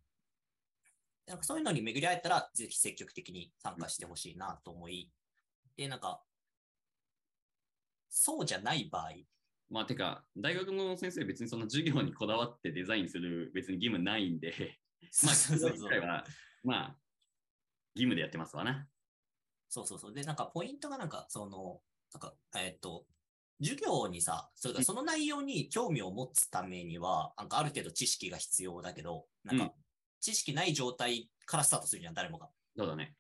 [1.28, 5.12] なんかそういうのに巡り合えたら、ぜひ積極的に参加してほしいなと思い、
[5.78, 6.22] で、なんか、
[8.10, 9.12] そうじゃない場合。
[9.70, 14.78] まあ、てか、大学の先生別にその授業にこだわってデザインする別に義務ないんで、
[15.24, 16.24] まあ、そうそうそうは、
[16.63, 16.98] まあ、
[17.96, 18.88] 義務でやってますわな。
[19.70, 20.13] そうそうそう。
[20.13, 21.82] で、なんかポイントがなんか、その、
[22.13, 23.06] なんか、えっ、ー、と、
[23.62, 29.73] 授業にさ、それその内容に興味を持つためには、なんかある程度知識が必要だけど、なんか、
[30.19, 32.49] 知識ない状態からスタートするじゃん、誰もが。
[32.78, 33.15] そうだね。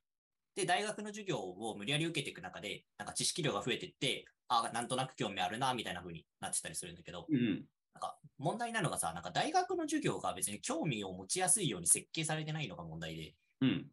[0.55, 13.87] で、大学の授業を無理やり受けていく中で、なんか知識量が増えていって、あ、なんとなく興味あるな、みたいな風になってたりするんだけど、うん、なんか問題なのがさ、なんか大学の授業が別に興味を持ちやすいように設計されてないのが問題で、うん。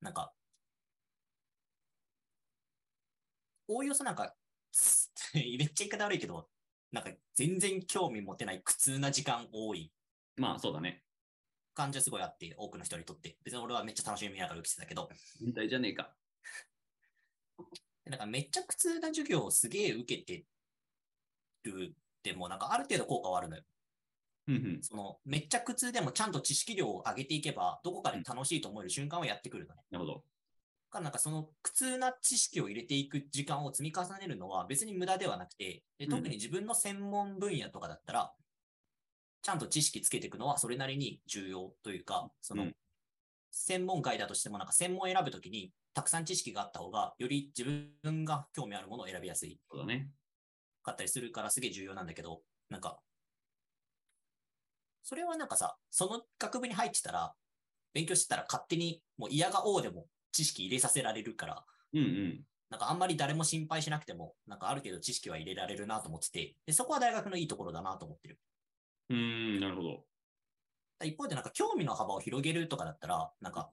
[0.00, 0.32] なんか、
[3.68, 4.34] おおよそなんか、
[5.34, 6.48] めっちゃ言い方悪いけど、
[6.92, 9.92] なんか全然興味持てない苦痛な時間多い。
[10.36, 11.04] まあそうだね。
[11.74, 13.38] 感じはすごいあって、多くの人にとって。
[13.44, 15.08] 別に俺はめっちゃ楽しみながら受けてたけど。
[15.38, 16.16] 変態じゃねえか。
[18.06, 20.46] なんかめっちゃ苦痛な授業をすげえ受けて
[21.64, 23.62] るでも、なんかある程度効果はあるのよ。
[24.80, 29.82] そのめっちゃ苦痛でもちゃんと知識量を上げていけば、どこかで楽しいと思える瞬間はやってくるのね。
[29.90, 30.24] なるほど。
[30.90, 38.32] かなんかその苦痛な知識を入れていく時間を積み重ねるのは別に無駄ではなくて、で特に自分の専門分野とかだったら、
[39.42, 42.66] ちゃんと知識つけていくのはそれなりに重要というか、その、
[43.52, 47.70] 専門外だとしてもなんか専門選ぶときにたくさん知識があった方が、より自
[48.02, 49.58] 分が興味あるものを選びやすい。
[49.70, 50.10] そうだね。
[50.82, 52.98] かったりするからすげえ重要なんだけど、なんか、
[55.02, 57.32] それはなんかさ、その学部に入ってたら、
[57.92, 62.40] 勉強してたら勝手にもう嫌がおうでも知識入れさせられるから、うんうん。
[62.68, 68.38] なんかあんまり誰も心配しなくても、なんかある程度知識は入れられるなと思ってて、でそこは大学のいいところだなと思ってる。
[69.08, 70.04] うーん、なるほど。
[71.04, 73.70] 一方でなんか興味の幅を広げるとかだったら、なんか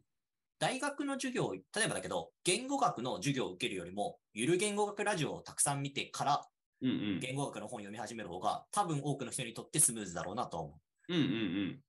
[0.60, 6.47] 大学の授業、例えばだけど、言語学の授業を受けるよりも、ゆる言語学ラジオをたくさん見てから
[6.82, 7.19] うんうん。
[7.19, 11.13] 言語学の本を読み始める方が多分多くの人にとってスムーズだろうなと思う。
[11.13, 11.80] うんうん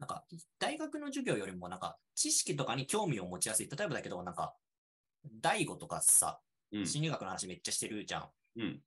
[0.00, 0.24] なんか
[0.58, 3.68] 大学の授業よりもなんか知識とかに興味を持ちやすい。
[3.68, 4.54] 例えばだけど、なんか
[5.40, 6.40] 大悟とかさ、
[6.72, 8.28] 心理学の話めっちゃしてるじゃん。
[8.56, 8.80] うん。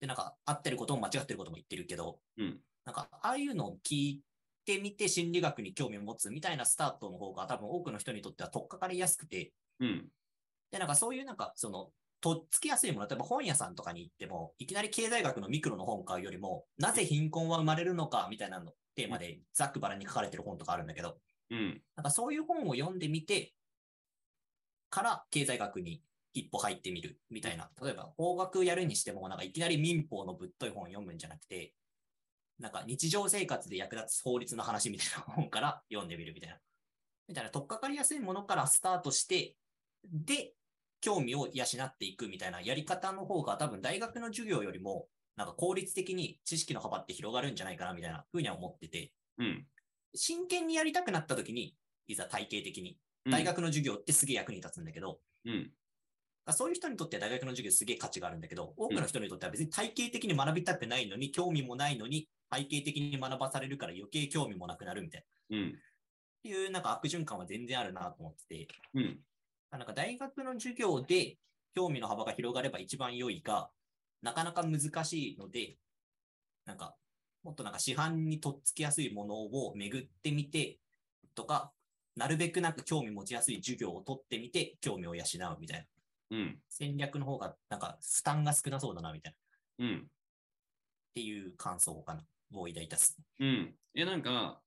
[0.00, 4.22] で、なんか合ってることも間違ってることも言ってるけど、うんなんかああいうのを聞い
[4.64, 10.08] てみて心理学に興味を持つみたいなスタートの方が多分多くの人にとっては取っかかりやすくて、うん。
[10.70, 21.18] で、なんかそういうなんかその、とっつきやすいもの、例えば本屋さんとかに行っても、いきなり経済学のミクロの本買うよりも、なぜ貧困は生まれるのかみたいなのテーマでざっくばらんに書かれてる本とかあるんだけど、
[21.50, 21.82] うん。
[21.96, 23.54] なんかそういう本を読んでみて、
[24.90, 27.70] から経済学に一歩入ってみるみたいな。
[27.82, 31.74] 例えば法学やるにしても、なんかいきなり民法のぶっとい本を読むんじゃなくて、
[32.58, 36.58] なんか日常生活で役立つ法律の話みたいな本から読んでみるみたいな。
[37.28, 39.56] みたいな、取っかかりやすいものからスタートして、
[40.04, 40.52] で、
[41.00, 45.06] 興味を養っていくみたいなやり方の方が多分大学の授業よりも、
[45.40, 49.64] なんか効率的に知識の幅って広がるんじゃないかなみたいなふうには思ってて、うん。
[50.14, 51.74] 真剣にやりたくなった時に、
[52.08, 55.70] いざ体系的に、うん大学の授業ってすげえ役に立つんだけど、うん。
[56.52, 65.58] そういう人にとっては大学の授業すげえ価値があるんだけど、多くの人にとっては別に体系的に学びたくないのに、興味もないのに、体系的に学ばされるから余計興味もなくなるみたいな。
[65.58, 65.68] うん。
[65.68, 65.72] っ
[66.42, 69.18] ていうなんか悪循環は全然あるなと思ってて、うん。
[69.70, 71.38] なんか大学の授業で
[71.74, 73.70] 興味の幅が広がれば一番良いが、
[74.22, 75.78] なかなか難しいので、
[76.66, 76.96] なんか、
[77.42, 80.80] もっとなんか市販にとっつきやすいものを巡ってみて
[81.34, 81.72] とか、
[82.16, 85.86] なるべくなんか興味持ちやすい授業を取ってみて興味を養うみたいな
[86.30, 86.62] うん。
[86.68, 90.10] 戦略の方がなんか負担が少なそうだなみたいなっうん。
[91.14, 92.26] ていう感想かな。
[92.52, 93.16] を抱いたっす。
[93.38, 93.74] うん。
[93.94, 94.62] え、なんか、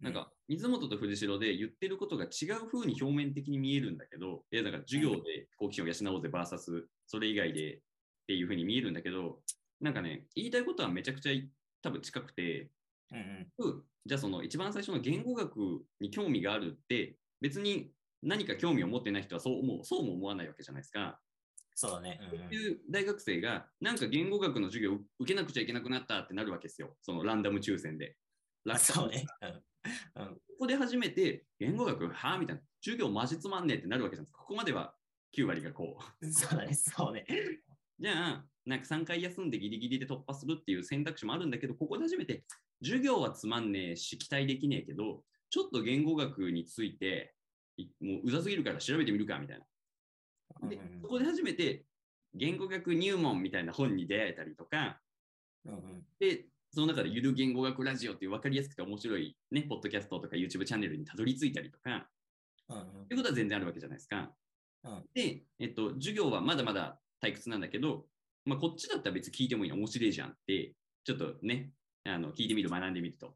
[0.00, 7.82] なんか、水本と藤代で言ってることが違う風に表面的に見えるんだけど、え、だから授業で好奇心を養おうぜ、バーサス、それ以外で
[8.24, 9.40] っていう風に見えるんだけど、
[9.80, 11.32] なんかね、言いたいことはめちゃくちゃ
[11.82, 12.70] 多分近くて、
[13.10, 13.52] うんうん。
[13.58, 17.90] うんじゃあその一番最初の言語学に興味があるって、別に
[18.22, 21.18] 何か興味を持ってない人はそう思う、そうも思わないわけじゃないですか。
[21.74, 22.20] そうだね。
[22.20, 26.96] うんうんそういう大学生が、なんか言語学の授業を受けなくちゃいけなくなったってなるわけですよ。
[27.00, 28.16] そのランダム抽選で。
[28.68, 29.24] あそうね。
[29.42, 29.62] うん
[30.54, 34.38] ここで初めて、言語学、はあみたいな、授業マジつまんねえってなるわけじゃないですか。
[34.42, 34.94] ここまでは
[35.36, 36.26] 9割がこう。
[36.26, 36.32] うん。
[36.32, 36.74] そうだね。
[36.74, 37.26] そうね。
[38.00, 42.44] じゃあ、なんか3回休んでギリギリで突破するっていう選択肢もあるんだけど、ここで初めて、
[42.82, 47.34] 授業はつまんねえし、期待できねえけど、ちょっと言語学について、
[47.76, 50.68] いもううざすぎるから調べてみるか、みたいな。
[50.68, 51.84] でそこで初めて、
[52.34, 55.00] 言語学入門みたいな本に出会えたりとか、
[56.18, 62.08] で、その中でゆる言語学ラジオっていう分かりやすくて面白いね、ポッドキャストとか YouTube チャンネルにたどり着いたりとか、
[62.68, 64.32] うんうんっていうことは全然あるわけじゃないですか。
[64.84, 68.04] うんで、えっと、授業はまだまだ退屈なんだけど、
[68.44, 71.70] まあ、こっちだったら別に聞いてもいいの面白いじゃんって、ちょっとね、
[72.04, 73.34] あの聞いてみる、学んでみると。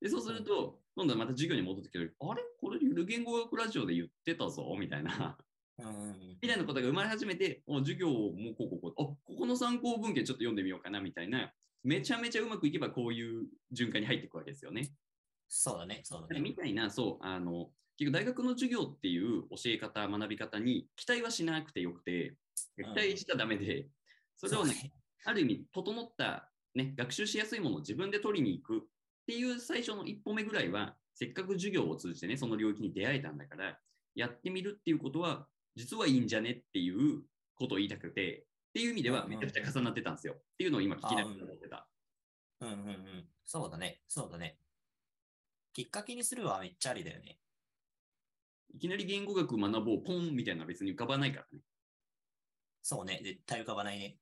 [0.00, 2.10] で、そうすると、今度はまた授業に戻ってきて、あれ？
[2.60, 5.36] これゆる言語学ラジオで言ってたぞみたいな、
[6.40, 11.50] みたいなことが生まれ始めて、お授業をもうこうこうこう、あここの参考文献ちょっと読んでみようかなみたいな、
[11.82, 14.92] めちゃめちゃうまくいけばこういう循環に入っていくわけですよね。
[15.48, 16.00] そうだね。
[16.04, 16.40] そうだね。
[16.40, 22.36] みたいな、そう、あの、結局大学の授業っていう教え方、学び方に期待はしなくてよくて、
[22.76, 23.88] 期待しちゃダメで、
[24.36, 24.92] それをね、
[25.24, 28.80] ある意味、整った、ね、学習しやすいものを自分で取りに行くっ
[29.26, 33.78] ていう最初の一歩目ぐらいは、せっかく授業を通じてね、その領域に出会えたんだから、
[34.14, 37.22] やってみるっていうことは、実はいいんじゃねっていう
[37.54, 40.34] ことを言いたくて、っていう意味ではめちゃくちゃ重なってたんですよ。
[40.34, 41.88] っていうのを今聞きながら思ってた。
[42.60, 43.28] うんうんうん。
[43.44, 44.02] そうだね。
[44.08, 44.58] そうだね。
[45.72, 47.38] きっかけにするはめっちゃありだよね。
[48.74, 51.60] いきなり言語学学ぼう、ポンみたいな別に浮かばないからね。
[52.82, 53.20] そうね。
[53.22, 54.16] 絶対浮かばないね。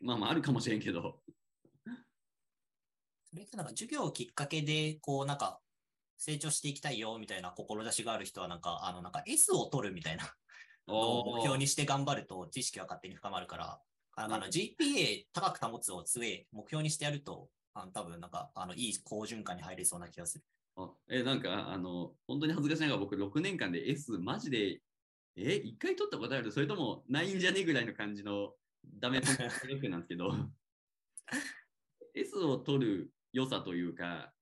[0.00, 1.22] まあまああるかもしれんけど。
[3.24, 5.60] それってなんか授業をきっかけで、こうなんか
[6.18, 10.34] 成長していきたいよみたいな志がある人はなんか、あのなんか S を取るみたいな
[10.88, 13.80] のを目標にして頑張ると知識は勝手に深まるから、
[14.16, 20.44] あの GPA 高く保つをすげえ目標にしてやると、あの多分なんかあのいい好循環に入れそうな気がする。
[20.76, 24.82] あえ、なんか、あの、本当に恥ずかしながら僕6年間で S マジで、
[25.36, 26.52] え、1回取ったことある？
[26.52, 27.64] それともないんじゃね？
[27.64, 29.36] ぐらいの感じのダメポン
[29.80, 30.30] プなんですけど、
[32.14, 34.32] S を取る良さというか、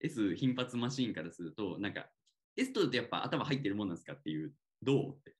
[0.00, 2.10] S 頻発マシーンからすると、なんか、
[2.56, 5.16] S 取るとやっぱ頭入ってるもんなんですかっていう、どう？
[5.16, 5.36] って。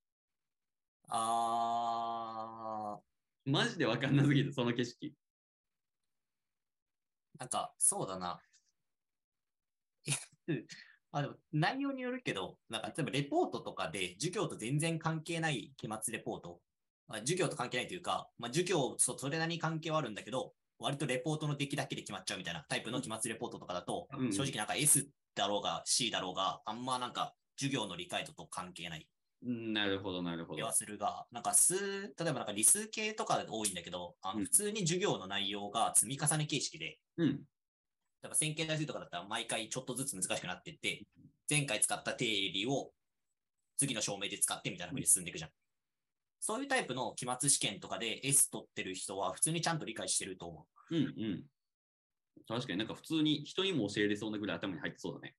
[1.09, 2.99] あ
[3.45, 5.07] マジでわかんなすぎる、その景色。
[5.09, 5.13] ー、
[7.41, 8.41] なんか、そうだな。
[11.13, 16.61] あでも内容によるけど、なんか例えばレポートとかで授業と全然関係ない期末レポート、
[17.07, 29.07] まあ、授業と関係ないというか、まあ、授業とそれなりに関係はあるんだけど、割とレポートの出来だけで決まっちゃうみたいなタイプの期末レポートとかだと、うん正直なんか S だろうが C だろうが、あんまなんか授業の理解度と関係ない。
[29.45, 30.57] うんなるほど、なるほど。
[30.57, 30.73] 気は。
[30.73, 34.39] するが、なんか数、例えばなんか理数系とかで多いんだけど、あうん。
[34.39, 37.41] の普通に授業の内容が積み重ね形式で、うん。
[38.23, 41.05] 例えば線形代数とかだったら毎回ちょっとずつ難しくなっていって、
[41.51, 42.93] 前回使った定理を
[43.77, 45.51] 次の証明で使ってみたいな風に進んでいくじゃん。
[46.41, 51.45] そういうタイプの期末試験とかで S 取ってる人は普通にちゃんと理解してると思うんうん。
[52.49, 55.35] 確かになんか普通に人にも教えれそうなぐらい頭に入ってそうだね。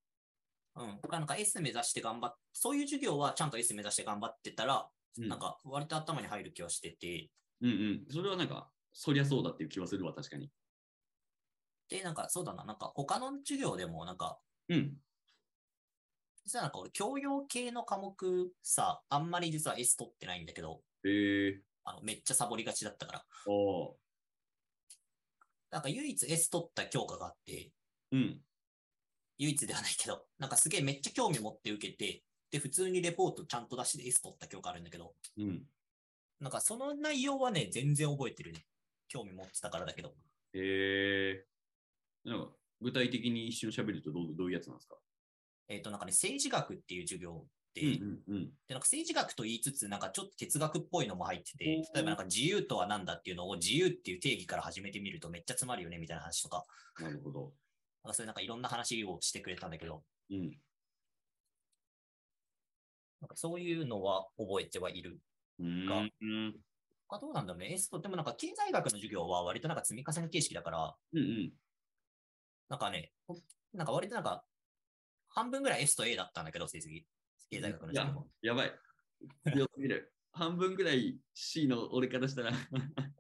[0.76, 0.84] う。
[0.84, 0.88] うん。
[1.02, 7.30] だからなんか S 目指して頑張っそういう授業はちゃんと S 目指して頑張ってたら、うんなんか割と頭に入る気はしてて、
[7.62, 8.06] うんうん。
[8.10, 10.50] それはなんか、そりゃそうだっていう気はするわ、確かに。
[11.90, 14.94] で、なんかそうだな、なんか他の授業でもなんかうん。
[16.46, 23.26] 実はなんか俺、教養系の科目さ、あんまり実は S 取ってないんだけど、へえあのめっちゃサボりがちだったから。
[23.48, 23.52] ー。
[23.52, 23.98] お
[25.72, 27.72] なんか唯一 S 取った教科があって、
[28.12, 28.42] うん。
[29.38, 35.64] 唯一ではないけど、なんかすげえめっちゃ興味持って受けて、で、普通にレポートちゃんと出して S 取った教科あるんだけど、うん。
[36.40, 38.66] なんかその内容はね、全然覚えてるね。
[39.08, 40.10] 興味持ってたからだけど。
[40.54, 41.53] へえー。
[42.26, 44.98] なんか、具体的に一瞬喋るとどうどういうやつなんですか？
[45.70, 56.66] えっ、と、なんかね、政治学っていう授業で、うんうんで、なんか政治学と言いつつ、なんかちょっと哲学っぽいのも入ってて、例えばなんか自由とは何だっていうのを自由っていう定義から始めてみるとめっちゃ詰まるよねみたいな話とか、
[57.00, 57.54] なるほど。
[58.04, 60.52] なんかそういうなんかいろんな話をしてくれたんだけど、うん。
[63.22, 65.20] なんかそういうのは覚えてはいる。
[65.60, 66.12] うーがん。
[66.22, 66.56] うん
[67.08, 67.74] 他どうなんだろうね。
[67.74, 71.54] S とでもなんか経済学の授業は割となんか積み重ね形式だから、うん。
[72.70, 73.12] なんかね、
[73.74, 74.46] なんか割となんか
[75.30, 77.06] 半分ぐらい S と A だったんだけど、成績。
[77.50, 78.72] 経済学のいややばい。
[79.54, 80.14] 強すぎる。
[80.32, 82.52] 半分ぐらい C の俺からしたら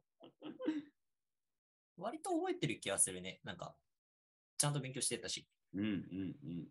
[1.95, 3.39] 割と覚えてる気がするね。
[3.43, 3.77] なんか、
[4.57, 5.47] ちゃんと勉強してたし。
[5.73, 6.67] うんうんうん。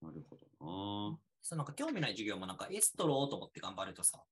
[0.00, 1.18] なるほどな。
[1.42, 4.24] そうなんか興味ない授業もなんか S 取ろうと思って頑張るとさ、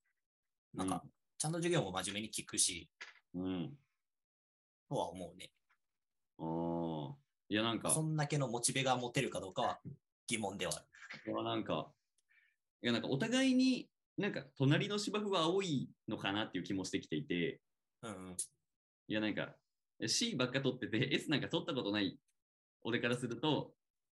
[0.74, 1.04] なんか
[1.38, 2.88] ちゃんと授業も真面目に聞くし、
[3.34, 3.78] うん。
[4.90, 5.50] とは思うね。
[6.38, 7.16] ああ。
[7.48, 9.80] いや、なんか、そんだけのモチベが持てるかどうかは
[10.26, 11.32] 疑問ではある。
[11.32, 11.90] いやなんか、
[12.82, 17.60] いや、なんかお互いに、なんか隣の芝生は青いのかなっていう気もしてきていて、
[18.02, 18.36] うんうん。
[19.08, 19.54] いや、なんか、
[20.06, 22.18] C ばっか取ってて、 S なんか取ったことない
[22.82, 23.72] 俺からすると、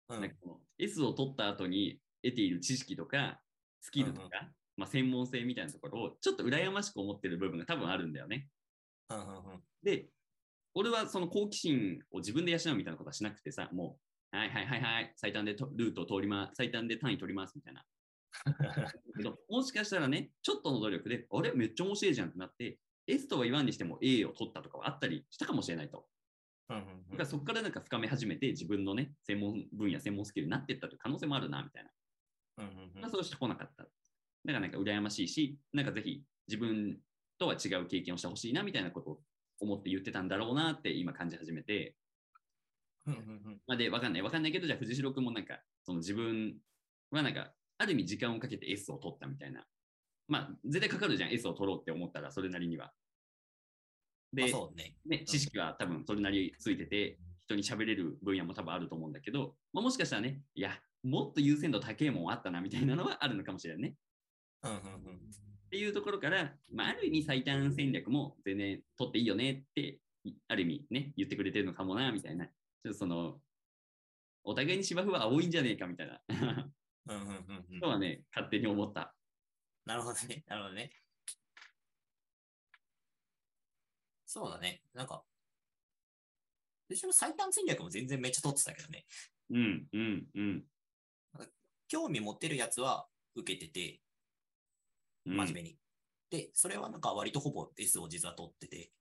[0.09, 3.39] うんなんかこの S を取った後に得ている知識とか、
[3.79, 8.47] スキルとか、うんうんまあ、専門性みたいなところをちょっと羨ましく思ってる部分が多分あるんだよね。
[9.09, 9.63] うんうんうん。
[9.83, 10.07] で、
[10.75, 13.97] 俺はその好奇心を自分で養うみたいなことはしなくてさ、も
[14.33, 17.83] う、はいはいはいはい、最短でとルートを通ります、最短で単位取りますみたいな。
[19.15, 21.53] けどもしかしたらね、ちょっとの努力で、あれ？
[21.53, 26.07] めっちゃ面白いじゃんってなって、S とは言わんにしても A を取ったとかはあったりしたかもしれないと。
[26.69, 31.91] うんうんだからそこからなんか深め始めて、自分のね、専門分野、専門スキルになっていったという可能性もあるな、みたいな。
[32.57, 33.83] うんうんうんまあ、そうしてこなかった。
[33.83, 33.91] だか
[34.45, 36.99] らなんか羨ましいし、なんかぜひ自分
[37.37, 39.23] とは違う経験をしてほしいなみたいなことを
[39.63, 41.95] 思って言ってたんだろうなって今感じ始めて、
[43.67, 46.55] まあ、で、わかんない、わかんないけど、じゃあ藤代君もなんか、その自分
[47.11, 49.65] はなんか、ある意味時間をかけて S を取ったみたいな。
[50.27, 52.93] まあ、絶対かかるじゃん、S を取ろうって思ったら、それなりには。
[54.31, 54.95] で、ね。
[55.05, 63.95] ね、知識は多分それなりついてて、人に喋れる分野も多分あると思うんだけど、まあ、もしかしたらね、いや、もっと優先度高いもんあったなみたいなのはあるのかもしれないね。
[64.63, 65.52] うんうんうん。
[65.73, 72.45] っていうところから、まあ、ある意味最短戦略も全然取っていいよねって、いある意味ね、言ってくれてるのかもな、みたいな。
[72.45, 73.39] ちょっとその、
[74.43, 79.15] お互いに芝生は青いんじゃねえかみたいなうんうんうんうんのはね、勝手に思った。
[79.83, 80.43] なるほどね。
[80.47, 80.91] なるほどね。
[84.27, 84.83] そうだね。
[84.93, 85.23] なんか、
[86.87, 89.05] 私も最短戦略も全然めっちゃ取ってたけどね。
[89.49, 90.63] うん、うん、うん。
[91.87, 94.02] 興味持ってるやつは受けてて、うん
[95.25, 95.77] 真面目に。
[96.29, 98.91] で、それはなんか割とほぼ S を実は取ってて。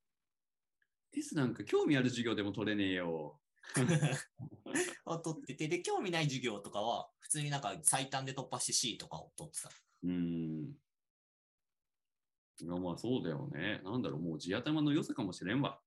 [1.12, 3.40] S なんか興味ある授業でも取れねえよ。
[5.06, 9.70] を取ってて、で、興味ない授業とかは、普通になんか最短で突破して C とかを取ってた。
[10.04, 10.76] うん。
[12.60, 13.80] いやまあそうだよね。
[13.82, 15.80] なんだろう、もう地頭の良さかもしれんわ。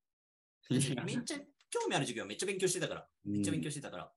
[0.70, 1.38] めっちゃ
[1.70, 3.10] 興味ある授業はめっちゃ勉強してたから。
[3.24, 4.12] めっちゃ勉強してたから。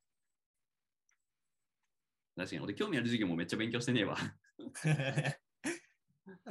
[2.37, 4.17] 確かに、俺興味ある授業もめっちゃ勉強してねえわ。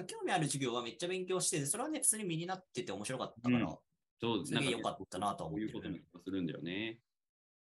[0.07, 3.77] 興味ある授業はめっちゃ勉強してて、それはね、普通に身になってて面白かったから、うん
[4.19, 6.99] そう、すげえ良かったなとは思ってるこういうことにするんだよね。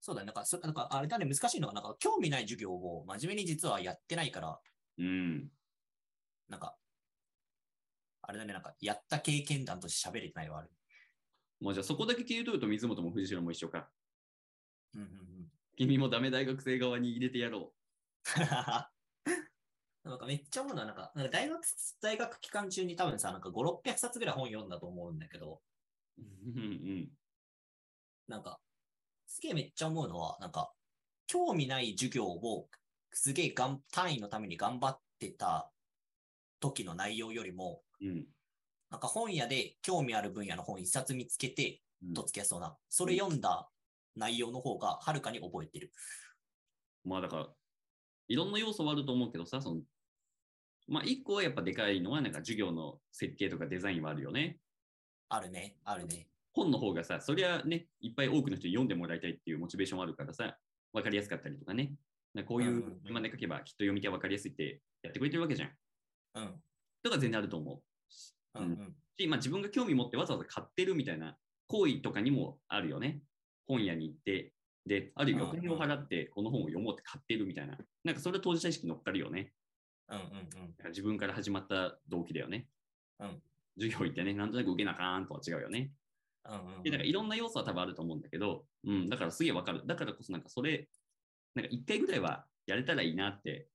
[0.01, 0.26] そうだね。
[0.26, 4.61] なんか、そなんかあれだね、難しいのが、なんか興味ない授業を真面目に実はやってないから、
[4.99, 5.49] うん。
[6.49, 6.76] なんか、
[8.22, 10.70] あれだね、なんか、やった経験談として喋れてないはある。
[11.61, 13.88] もうじゃあそこだけ切り取ると水本も藤代も一緒か。
[14.94, 15.53] うんうんうん。
[15.76, 17.72] 君もダメ大学生側に入れてやろ
[20.09, 21.61] なんかめっちゃ思うのは、なんか、なんか大学、
[22.00, 25.61] 大学期間中に多分さ、なんか5、600冊ぐらい本読んだと思うんだけど、
[26.18, 26.22] う。
[26.22, 27.09] うんうん。
[28.26, 28.61] なんか、
[29.26, 30.72] すげえめっちゃ思うのは、なんか、
[31.26, 32.68] 興味ない授業を
[33.12, 35.70] すげえがん単位のために頑張ってた
[36.61, 38.26] 時の内容よりも、うん。
[38.90, 43.68] なんか本屋で興味ある分野の本一冊見つけて、うんとっつきやすそうな、それ読んだ
[44.16, 45.92] 内容の方がはるかに覚えてる。
[47.04, 47.48] まあだから、
[48.28, 49.80] いろんな要素はあると思うけどさ、その、
[50.89, 54.59] まあ一個はやっぱでかいのは、なんか授業の設計とかデザインはあるよね。
[55.28, 56.26] あるね、あるね。
[56.53, 60.57] 本の方がさ、そりゃね、いっぱい多くの人に読んでもらいたいっていうモチベーションはあるからさ、
[60.93, 61.93] わかりやすかったりとかね。
[62.36, 65.70] かこういう今で書けばきっと読み手はわかりやすいってやってくれてるわけじゃん。
[66.34, 66.55] うん、
[67.03, 67.82] とか全然あると思
[68.55, 68.72] うん、うん。
[68.72, 68.95] う。
[69.18, 71.36] し、まあ自分が興味持ってわざわざ買ってるみたいな
[71.66, 73.20] 行為とかにもあるよね。
[73.66, 74.53] 本屋に行って、
[74.86, 77.76] で、ある意味お金を払ってこの本を読もうって買ってるみたいな。
[78.05, 79.53] なんかそれは当事者意識乗っかるよね。
[80.09, 80.24] うん、うん、
[80.84, 80.90] うん。
[80.90, 82.66] 自分から始まった動機だよね。
[83.20, 83.42] うん
[83.78, 85.92] 授業行ってね、なんとなく受けなあかんとは違うよね。
[86.44, 89.82] うんうんで、だからいろんな要素は多分あると思うんだけど、うん、だからすげえわかる。
[89.86, 90.88] だからこそなんかそれ、
[91.54, 93.68] なんか一回ぐらいはやれたらいいなって。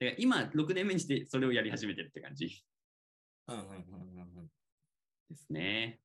[0.00, 2.64] だから今6年目にしてそれをやり始めてるって感じ
[3.48, 4.50] うんうんうんうんうん
[5.30, 6.00] ですね。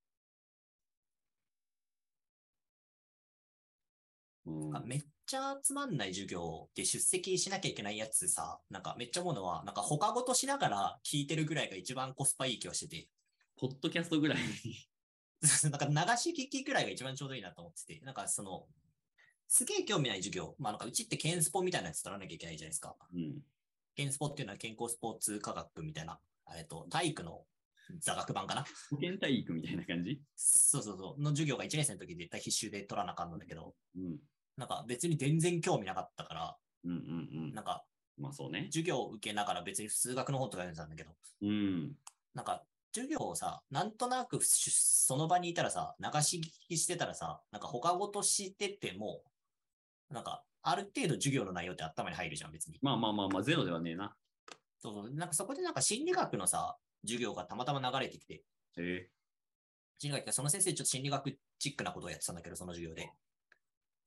[4.45, 13.09] うん、なんかめっちゃつまんない授業で出席しなきゃいけないやつさ、なんかめっちゃ思うのは、なんか他ごとしながら聞いてるぐらいが一番コスパいい気はしてて、
[13.57, 14.38] ポッドキャストぐらい。
[15.69, 18.67] なんか流し聞きぐらいが一番ちょうどいいなと思ってて、なんかその、
[19.47, 22.95] すげえ興味ない授業、まあなんかうちってケンスポみたいなやつ取らなきゃいけないじゃないですか。
[23.13, 23.41] うん。
[23.95, 26.19] ケンスポっていうのは健康スポーツ科学みたいな、
[26.55, 27.45] えっと、体育の
[27.99, 28.65] 座学版かな。
[28.89, 30.21] 保健体育みたいな感じ？
[30.36, 34.17] そうそうそう、の授業が1年生の時絶対必修で取らなあかんのだけど、うん。
[34.57, 37.01] なんか別に全然興味なかったから、うんうんう
[37.51, 37.53] ん。
[37.53, 37.85] なんか
[38.17, 38.65] まあそうね。
[38.71, 41.95] 授業を受けながら別に数学の本とか読んでたんだけど、うん。
[42.33, 49.21] なんか授業をさ、なんとなくしその場にいたらさ、流し聞きしてたらさ、なんか他ごとしてても、
[50.09, 52.79] なんかある程度授業の内容って頭に入るじゃん、別に。
[52.81, 54.15] まあまあまあまあ、ゼロではねえな。
[54.79, 55.11] そうそう。
[55.11, 58.43] なんかそこでなんか心理学のさ、授業がたまたま流れてきて、
[58.77, 59.09] え
[59.99, 63.11] 心理学その先生ちょっと心理学チックなことをやってたんだけど、その授業で。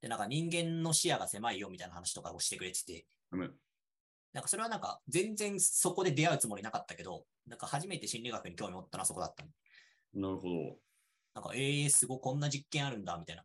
[0.01, 3.55] で、なんか人間の視野が狭いよみたいな話とかをしてくれてて、ー、うん。
[4.33, 9.51] なんかそれはなんか全然そこで出会うつもりなかったけど、なんか初めて心理学に興味持ったのはそこだったの。
[10.15, 10.79] なるほど。
[11.35, 13.45] なんか、ええー、すごい、こんな実験あるんだ、みたいな。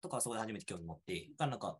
[0.00, 1.78] とか、そこで初めて興味持って、なんか、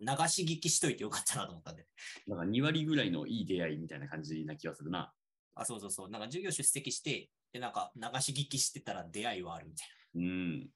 [0.00, 1.86] 流し聞きしといてよかったなと思ったんで。
[2.26, 5.12] なんか2割ぐらいのいい出会いみたいな感じな気がするな。
[5.54, 6.10] あ、そうそうそう。
[6.10, 10.28] なんか授業出席して、で、なんか流し聞きしてたら出会いはあるみたいな。
[10.28, 10.68] うん。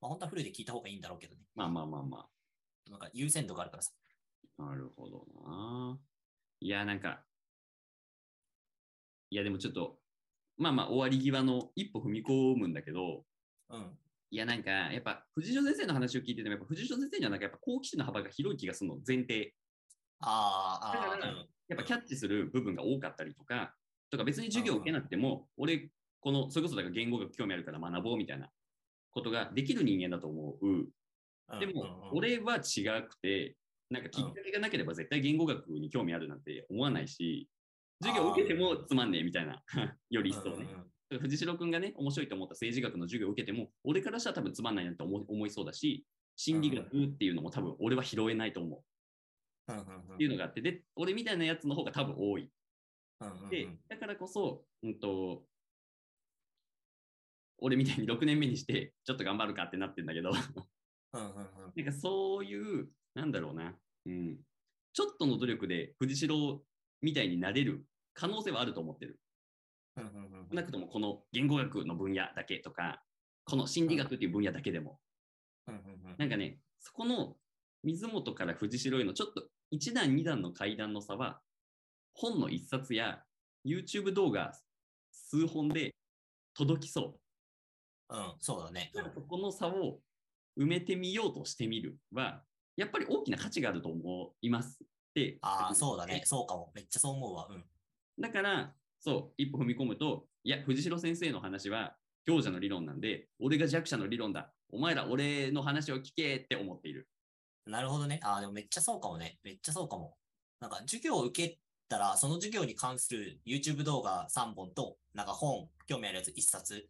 [0.00, 1.42] まあ、本当はフルで聞いた方がいいんだろうけどね。
[1.54, 2.26] まあまあまあま
[2.90, 3.92] なんか優先度があるからさ。
[4.58, 4.62] あ。
[4.64, 5.98] なるほどな。
[6.60, 7.24] いや、なんか、
[9.30, 9.98] いや、でもちょっと、
[10.56, 13.24] まあまあ、終わり際の一歩踏み込むんだけど、
[13.70, 13.98] うん。
[14.30, 19.54] いや、なんか、やっぱ、藤代先生の話を聞いてても、やっぱ藤代先生にはなんか、やっぱ好奇心の幅が広い気がするの、前提。
[20.20, 21.48] あーあー、だからうん。
[21.68, 23.74] やっぱキャッチする部分が多かったりとか、
[24.10, 25.90] とか別に授業を受けなくても、俺、
[26.20, 28.50] この、それこそだから言語学興味あるから学ぼうみたいな
[29.12, 30.66] ことができる人間だと思う。
[30.66, 30.88] うん
[31.60, 33.56] でも、俺は違くて、
[33.88, 37.48] なんかきっかけがなければ絶対言語学に興味あるなんて思わないし、
[38.02, 39.62] 授業を受けてもつまんねえみたいな、
[40.10, 40.68] より一層ね。
[41.10, 46.04] 藤代君がね、面白いと思った政治学の授業を受けても、俺からしたら多分つまんないなって思い思いそうだし、
[46.36, 52.50] 心理学っていうのも多分俺は拾えないと思うっていうのがあって、で、俺みたいなやつの方が多分多い。
[53.50, 55.47] で、だからこそ、うんと、
[57.58, 60.42] 俺みたいに6年目にして、ちょっと頑張るかってなってんだけど、なん
[61.84, 63.74] かそういう、なんだろうな、
[64.06, 64.38] うん、
[64.92, 66.62] ちょっとの努力で藤代
[67.02, 67.84] みたいになれる
[68.14, 69.18] 可能性はあると思ってる。
[69.96, 73.02] 少なくともこの言語学の分野だけとか、
[73.44, 75.00] この心理学っていう分野だけでも。
[76.18, 77.36] なんかね、そこの
[77.82, 81.40] 水本から藤代へのちょっと1段2段の階段の差は、
[82.14, 83.22] 本の一冊や
[83.66, 84.52] YouTube 動画
[85.12, 85.94] 数本で
[86.54, 87.20] 届きそう。
[88.10, 88.90] うん、そうだね。
[88.94, 90.00] うんそこの差を
[90.58, 92.42] 埋めてみようとしてみるは、
[92.76, 94.78] やっぱり大きな価値があると思います。
[95.14, 96.22] で、ああ、そうだね。
[96.24, 96.72] そうかも。
[96.74, 97.48] めっちゃそう思うわ。
[97.50, 97.64] うん。
[98.20, 101.96] だから、そう、一歩踏み込むと、いや、藤代先生の話は
[102.26, 104.52] 強者の理論なんで、俺が弱者の理論だ。
[104.70, 107.08] お前ら俺の話を聞けって思っている。
[107.66, 108.20] なるほどね。
[108.22, 109.38] ああ、でもめっちゃそうかもね。
[109.44, 110.16] めっちゃそうかも。
[110.60, 116.88] なんか授業を受けたら、その授業に関する YouTube 動画3本と、なんか本、興味あるやつ1冊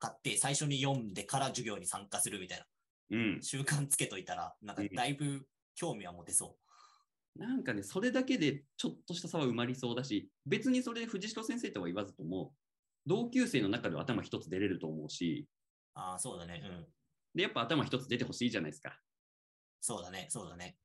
[0.00, 2.64] 買って、最初に読んでから授業に参加するみたいな
[3.10, 3.42] うん。
[3.42, 6.56] 習慣つけといたら、なんかだいぶ興味は持てそ
[7.36, 12.52] なんかね、それだけでちょっとした差は埋まりそうだし、別にそれで藤代先生とは言わずとも、
[13.06, 15.46] 同級生の中では頭一つ出れると思うし、
[15.94, 15.98] う。
[15.98, 16.62] ああ、そうだね。
[16.64, 16.86] うん。
[17.34, 18.98] で、やっぱ頭一つ出てほしいじゃないですか。
[19.80, 20.26] そうだね。
[20.28, 20.76] そうだね。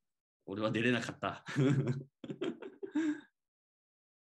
[0.45, 1.43] 俺は出れなかった。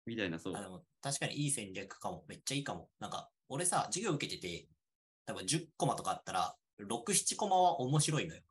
[0.07, 0.63] みたいな、そうあ。
[0.63, 2.25] でも確かにいい戦略かも。
[2.29, 2.91] めっちゃいいかも。
[2.99, 4.69] なんか、俺さ、授業受けてて、
[5.27, 8.43] 多分10コマとかあったら、6、7コマは面白いのよ。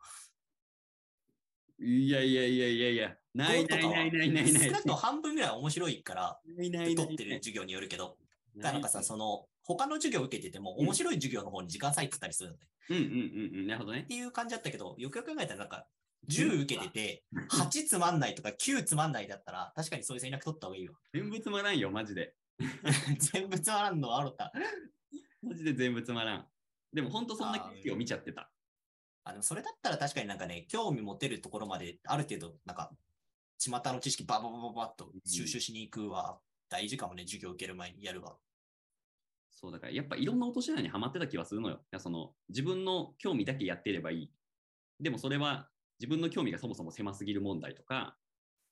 [1.80, 4.64] いやいやいやいやいや、ないないないないないない。
[4.64, 8.18] 少なくとも半分ぐらいは面白いから、取ってる授業によるけど、
[8.58, 12.68] だなんかさ、その、他の授業受けてても、面白い授業の方に時間割いてたりするのね。
[12.90, 14.06] うんうんうんうん、なるほどねっ。
[14.06, 15.88] ていう感じだったけど、よくよく考えたらなんか、
[16.30, 20.96] 10受けてて、8つまんないとか9つまんないだったら、確かにそういう戦略取った方がいいわ。
[21.14, 22.36] 全部つまらんよ、マジで。
[23.34, 24.54] 全部つまらんのはあろた。
[25.42, 26.48] マジで全部つまらん。
[26.94, 28.52] でも本当そんな景色を見ちゃってた。
[29.24, 32.92] あ、でもそれだったら確かになんかね、興味持てるところまで、ある程度、なんか、
[33.58, 36.40] 巷の知識バババババッと収集しに行くは、
[36.70, 38.36] 大事かもね、授業受ける前にやるわ。
[39.64, 41.76] そうだからやっぱいろんな落とし穴にはまってた気はするのよ。
[41.76, 44.32] いやその自分の興味だけやってればいい。
[45.00, 45.70] でもそれは
[46.00, 48.18] 自分の興味がそもそも狭すぎる問題とか、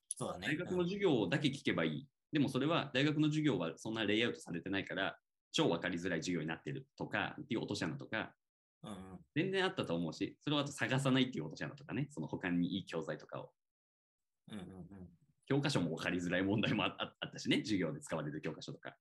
[0.08, 0.48] そうだね。
[0.48, 2.08] 大学の授業だけ聞けばいい。
[2.32, 5.18] でもそれは大学の授業はそんなレイアウトされてないから、
[5.52, 8.34] 超分かりづらい授業になってるとか、っていう落とし穴とか、
[8.82, 8.96] うんうん。
[9.34, 13.52] 全然あったと思うし、それをあと探さないっていう落とし穴とかね、その他にいい教材とかを。
[14.50, 14.66] うんうんう
[15.04, 15.08] ん。
[15.46, 18.96] 教科書も分かりづらい問題もあったしね、授業で使われる教科書とか。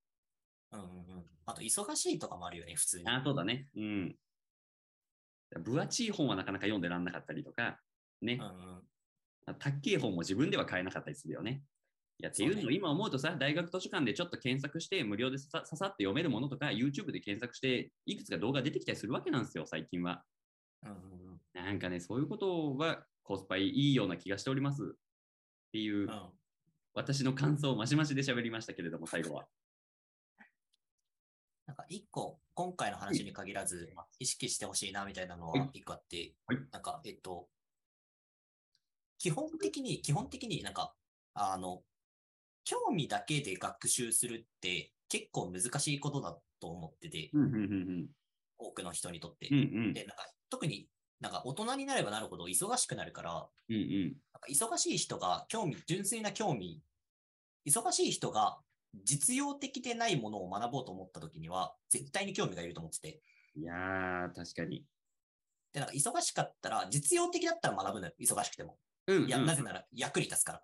[0.71, 0.89] うんうんう
[1.19, 1.25] ん。
[1.45, 3.07] あと、忙しいとかもあるよね、普通に。
[3.07, 3.69] あ、そうだね。
[3.75, 4.15] うん。
[5.63, 7.79] 分厚い本はなかなか読んでらんなかったりとか、
[8.21, 9.51] ねうん。
[9.51, 9.57] うん。
[9.57, 11.63] たっけえ本も自分では買えなかったりするよね。
[12.21, 20.23] いや、っていうの今思うとさ、大学図書館でちょっと検索して、無料でさささって読めるものとか、YouTube で検索して、いくつか動画出てきたりするわけなんですよ、最近は。
[21.53, 24.83] なんかね、そういうことはコスパいいような気がしております。
[24.83, 24.87] っ
[25.71, 26.29] ていう、うん。
[26.93, 29.47] 私の感想をましましで喋りましたけれども、最後は。
[31.65, 37.49] なんか一個、今回の話に限らず、意識してほしいなみたいなのははい一個あって、はいなんか、えっと、
[39.17, 40.93] 基本的に、基本的になんか、
[41.33, 41.83] あの、
[42.63, 48.07] 興味だけで学習するって結構難しいことだと思ってて、うん、うん、うん、
[48.57, 49.57] 多くの人にとってうん。
[49.57, 49.59] う。
[49.59, 50.87] ん、うん、で、なんか、特に
[51.19, 54.03] なんか大人になればなるほど忙しくなるから、うん、うん。
[54.33, 56.81] なんか忙しい人が興味、純粋な興味、
[57.65, 58.59] 忙しい人が
[59.03, 63.21] 実用的でないものを学ぼうと思った時には、絶対に興味がいると思ってて。
[63.55, 64.83] いやー、確かに。
[65.73, 68.13] で、なんか忙しかったら、実用的だったら学ぶのよ。
[68.19, 68.77] 忙しくても。
[69.07, 70.61] うん、いや、うんなぜなら役に立つから。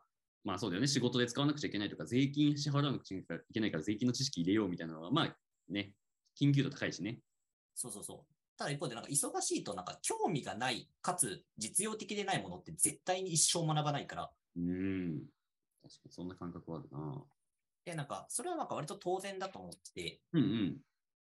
[0.47, 5.37] まあそうだよね、仕事で使わなくちゃいけないとか、税金支払わなくちゃいけないから、税金の知識入れようみたいなのは、まあ
[5.67, 5.93] ね、
[6.39, 7.19] 緊急度高いしね。
[7.75, 8.33] そうそうそう。
[8.55, 14.31] ただ一方で、なんか忙しいと、なんか興味がない、かつ実用的でないものって絶対に一生学ばないから。
[14.55, 15.19] うーん。
[15.83, 17.23] 確かにそんな感覚はあるな。
[17.83, 20.77] で、なんか、それはなんか割と当然だと思ってて、うんうん。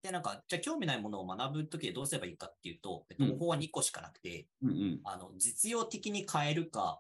[0.02, 5.02] で、なんか、じゃあ興味ないものを学ぶときでどうすればいいかっていうと、えっと、うん方法は2個しかなくて、うんうん。
[5.04, 7.00] あの、実用的に変えるか、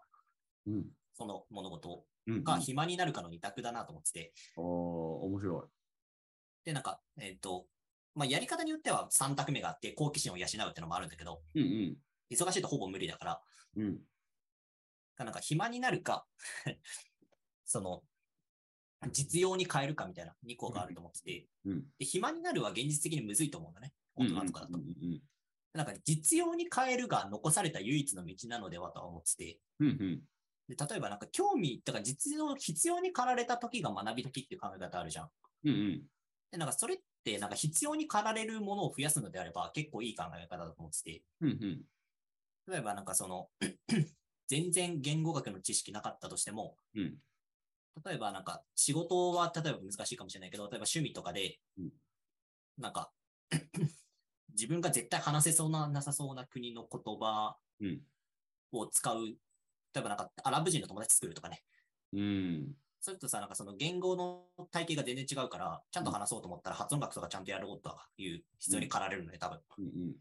[0.67, 0.85] うん。
[1.13, 2.43] その物事うん、うん。
[2.43, 5.69] が暇になるかの二択だなと思ってて、おー、面白
[6.65, 7.65] で、なんか、えっ、と、
[8.15, 11.61] まあ、やり方によっては3択目があって、好奇心を養うってのもあるんだけど、い。
[11.61, 11.97] うん
[12.31, 13.41] 忙しいとほぼ無理だから、
[13.75, 13.83] うん。
[13.83, 13.99] うん。
[15.19, 16.25] なんか暇になるか、
[17.65, 18.03] その、
[19.11, 21.85] 実用に変えるかみたいな2個があると思ってて、うん。
[21.99, 23.93] で暇になるは現実的にむずいと思うんだね。
[24.15, 24.77] 大人とかだと。
[24.77, 25.21] うんうん
[25.73, 29.87] なんか実用に変えるが残された唯一の道なのではとは思ってて、うん。
[29.87, 30.21] うん
[30.67, 35.29] で例えばなんか興味、だから実用、必要に駆られた時が学び時っていう考え方あるじゃん。
[35.65, 35.73] うん。
[35.73, 36.01] うんうん。
[36.51, 41.81] で、なんかそれってなんか必要に駆られるものを増やすのであれば結構いい考え方だと思ってて、うんうん。
[42.67, 43.49] 例えばなんかその、
[44.47, 47.15] 全然言語学の知識なかったとしても、うん
[48.03, 51.89] 例えばなんか仕事は例えば難しいかもしれないけど、例えば趣味とかでうん、
[52.77, 53.11] なんか、
[54.49, 58.01] 自分が絶対話せそうな、なさそうな国の言葉うん
[58.71, 59.37] を使う、
[59.93, 61.63] 例えばなんかアラブ人の友達作るとかね、
[62.13, 62.75] うん。
[62.99, 69.59] それとさ、なんかその言語の体系が全然違うから、ちゃんと話そうと思ったら発音楽とかちゃんとやることはいう必要に駆られるので、多分。
[69.77, 70.13] うんうん。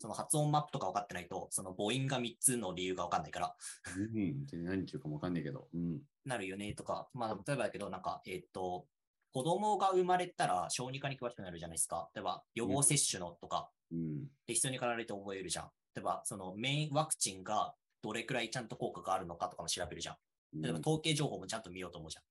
[0.00, 3.54] その発音マップとか分かってないと、その母音が3つの理由が分かんないから、
[3.96, 5.68] うん、何てるかもわかんないけど。
[5.72, 6.00] うん。
[6.24, 8.86] なるよねとか、まあ、例えばだけど、なんか、えっ、と、
[9.32, 12.10] 子供が生まれたら小児科に詳しくなるじゃないですか。
[12.16, 14.24] 例えば、予防接種のとか、うん。
[14.48, 15.70] で必要に駆られて覚えるじゃん。
[15.94, 20.16] 例えば、そのメインワクチンがどれくらいちゃんと効果があるのかとかも調べるじゃん。
[20.60, 22.24] 例えば、統計情報もちゃんと見ようと思うじゃん。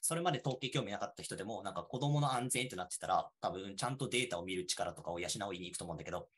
[0.00, 6.28] それまで統計興味なかった人でも、なんか子供の安全ってなってたら、多分ちゃんとデータを見る力とかを養いに行くと思うんだけど、っ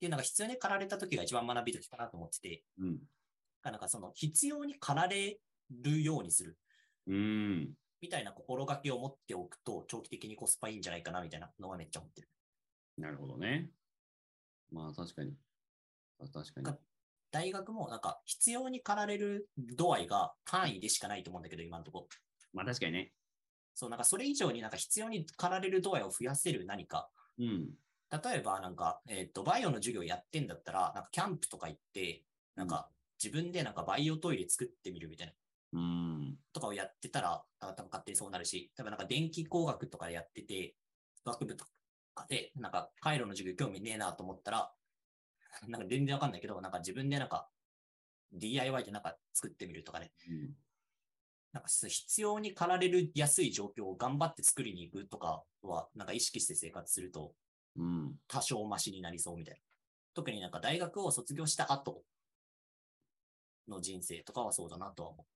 [0.00, 2.98] ていうのが必要に駆られた時が一番学び時かなと思ってて、うん。
[3.62, 5.40] なんかその必要に駆られ
[5.70, 6.58] るようにする
[7.06, 7.72] うん。
[8.02, 12.28] みたいな心がけを持っておくと、長期的にコスパいいんじゃないかなみたいなのはめっちゃ思ってる。
[12.98, 13.70] なるほどね。
[14.70, 15.32] まあ確かに。
[16.18, 16.76] あ確かに。
[17.34, 22.06] が大学もなんか必要に駆られる度合いが単位でしかないと思うんだけど、今のところ。
[22.52, 23.12] まあ確かにね。
[23.74, 27.10] そう、なんかそれ以上になんか必要に駆られる度合いを増やせる何か。
[27.38, 27.70] うん。
[28.10, 32.22] 例えばなんか、えっ、と、バイオの授業やってんだったら、なんかキャンプとか行って、
[32.54, 32.88] なんか
[33.22, 35.32] 自分でなんかバイオトイレ作ってみるみたいな。
[35.72, 36.36] うん。
[36.52, 40.76] とかをやってたら、あ多分勝手にそうなるし、多分なんか電気工学とかでやってて、
[41.24, 41.64] 学部と
[42.14, 44.72] かで、なんか回路の授業興味ねえなと思ったら、
[45.68, 47.48] なんか全然わかんないけど、なんか自分でなんか
[48.32, 50.56] DIY でなんか作ってみるとかね、うん
[51.52, 57.36] なんか必要に駆られるやすい状況を頑張って作りに行くとかは、なんか意識して生活すると
[57.76, 58.20] うん。
[58.28, 59.60] 多少マシになりそうみたいな。
[60.14, 62.04] 特になんか大学を卒業した後
[63.68, 65.26] の人生とかはそうだなとは思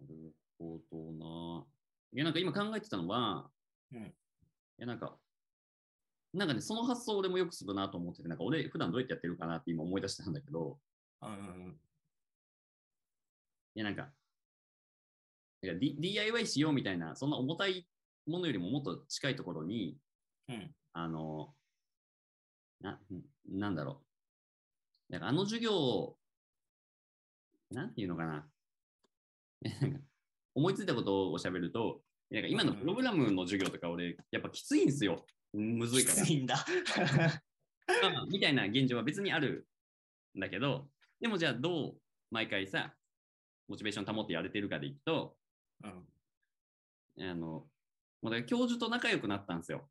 [0.00, 1.66] なるほどな。
[2.12, 3.50] いや、なんか今考えてたのは、
[3.92, 4.12] うんい
[4.78, 5.16] や、なんか、
[6.34, 10.78] なんかね、その発想俺もよくするなと思ってて、なんか俺普段どうやってやってるかなって今思い出したんだけど、
[11.20, 11.26] う。
[11.26, 11.78] うん。
[13.74, 14.10] いや、なんか、
[15.62, 17.86] いや D- DIY しようみたいな、そんな重たい
[18.26, 19.98] ものよりももっと近いところに、
[20.48, 20.74] うん。
[20.94, 21.54] あの、
[22.80, 22.98] な、ん
[23.46, 24.02] なんだろ
[25.10, 25.12] う。
[25.12, 26.16] なんかあの授業、
[27.70, 28.48] なんていうのかな。
[29.80, 30.00] なんか
[30.54, 35.26] 思いついたことをおしゃべると、なんか今のプログラムの授業とか俺、やっぱきついんですよ。
[35.52, 36.30] むずいきからつ。
[36.30, 36.64] いんだ。
[38.30, 39.66] みたいな現状は別にある
[40.36, 40.88] んだけど、
[41.20, 41.94] でもじゃあどう
[42.30, 42.94] 毎回さ、
[43.68, 45.36] モチベーション保ってやれてるかでいくと、
[45.84, 47.30] うん。
[47.30, 47.68] あの、も
[48.24, 49.88] うだから教授と仲良くなったんですよ。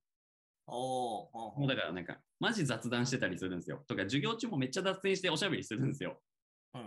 [0.67, 3.83] おーもうだからなんか、マジ雑談してたりするんですよ。
[3.87, 6.21] とか、授業中もめっちゃ脱線しておしゃべりするんですよ。
[6.73, 6.81] うん。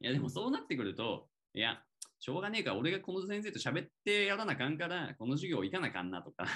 [0.00, 1.82] いや、でもそうなってくると、いや、
[2.18, 6.46] しょうがねえから、俺がこの先生と喋ってやらなあかんから、この授業行かなあかんなとか。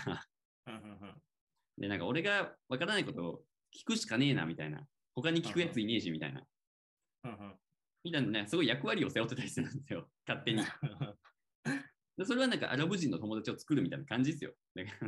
[1.79, 3.41] で、なんか俺がわからないことを
[3.77, 4.87] 聞くしかねえなみたいな。
[5.15, 6.43] 他に聞くやついねえしみたいな。
[7.25, 7.55] うんうん
[8.05, 10.07] みたいなね、すごい役割を背負ってたりするんですよ。
[10.29, 10.63] 勝手に。
[12.19, 14.53] でそれはなんかアラブ人の友達を作るみたいな感じですよ。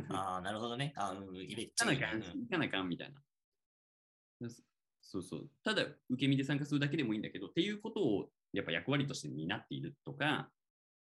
[0.09, 0.93] ああ、なるほどね。
[0.97, 4.49] あうん、入れ行かなあかん、行かなあかんみたいな。
[5.01, 5.49] そうそう。
[5.63, 10.49] ただ、受け身で参加するだけでもいいんだけど、っていうことをやっぱ役割として担っているとか、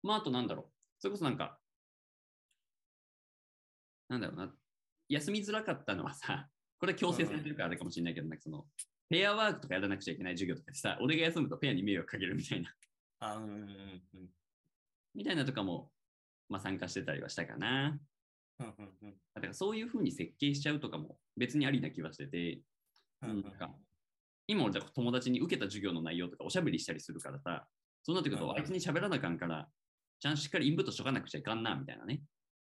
[0.01, 0.71] まあ、あとなんだろう。
[0.99, 1.57] それこそなんか、
[4.09, 4.53] なんだろうな。
[5.13, 6.49] 休みづらかったのはさ、
[6.79, 8.67] これ強制されてるからあれかもしれないけど、なんかその、
[9.09, 12.75] ペアワークとかやらなくちゃいけない授業とかでさ、俺が休むとペアに迷惑かけるみたいな、
[13.19, 14.29] あうんうんうんうん。
[15.13, 15.91] みたいなとかも、
[16.49, 17.99] まあ参加してたりはしたかな。
[18.59, 22.61] うんうんうんだからそういうふうに設計しちゃうとかも別にありな気はしてて、
[23.23, 23.75] うんうんなんか
[24.45, 27.65] 今俺友達に受けた授業の内容とかおしゃべりしたりするからさ、
[28.03, 29.69] そうなってくると、あいつに喋らなあかんから、
[30.19, 32.21] ちゃんとしっかりインプットしとかなくちゃいかんな、みたいなね。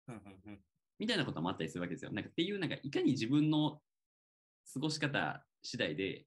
[0.08, 0.60] うんうんうん
[1.00, 2.12] みたいなこともあったりするわけですよ。
[2.12, 3.82] なんかっていう、なんかいかに自分の
[4.74, 6.26] 過ごし方次第で、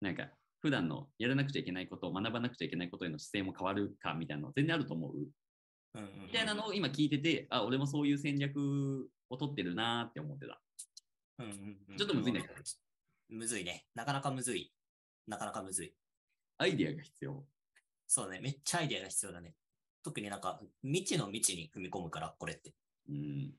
[0.00, 0.28] なんか
[0.60, 5.12] 普段のやらなくちゃいけないこと、学ばなくちゃいけないことへの姿勢も変わるかみたいなの全然あると思う。
[5.14, 5.22] うん
[5.94, 10.60] うんうんみたいなのを今聞いてて、あ、俺もそういう戦略を取ってるなーって思ってた。
[11.38, 12.54] うんうんうんちょっとむずいんだけど
[13.30, 13.86] むずいね。
[13.94, 14.72] なかなかむずい。
[15.26, 15.94] なかなかむずい。
[16.58, 17.44] アイデアが必要。
[18.06, 18.40] そうだね。
[18.40, 19.54] めっちゃアイデアが必要だね。
[20.02, 22.72] 特になんか未知の未知に踏み込むから、これって。
[23.08, 23.52] うん。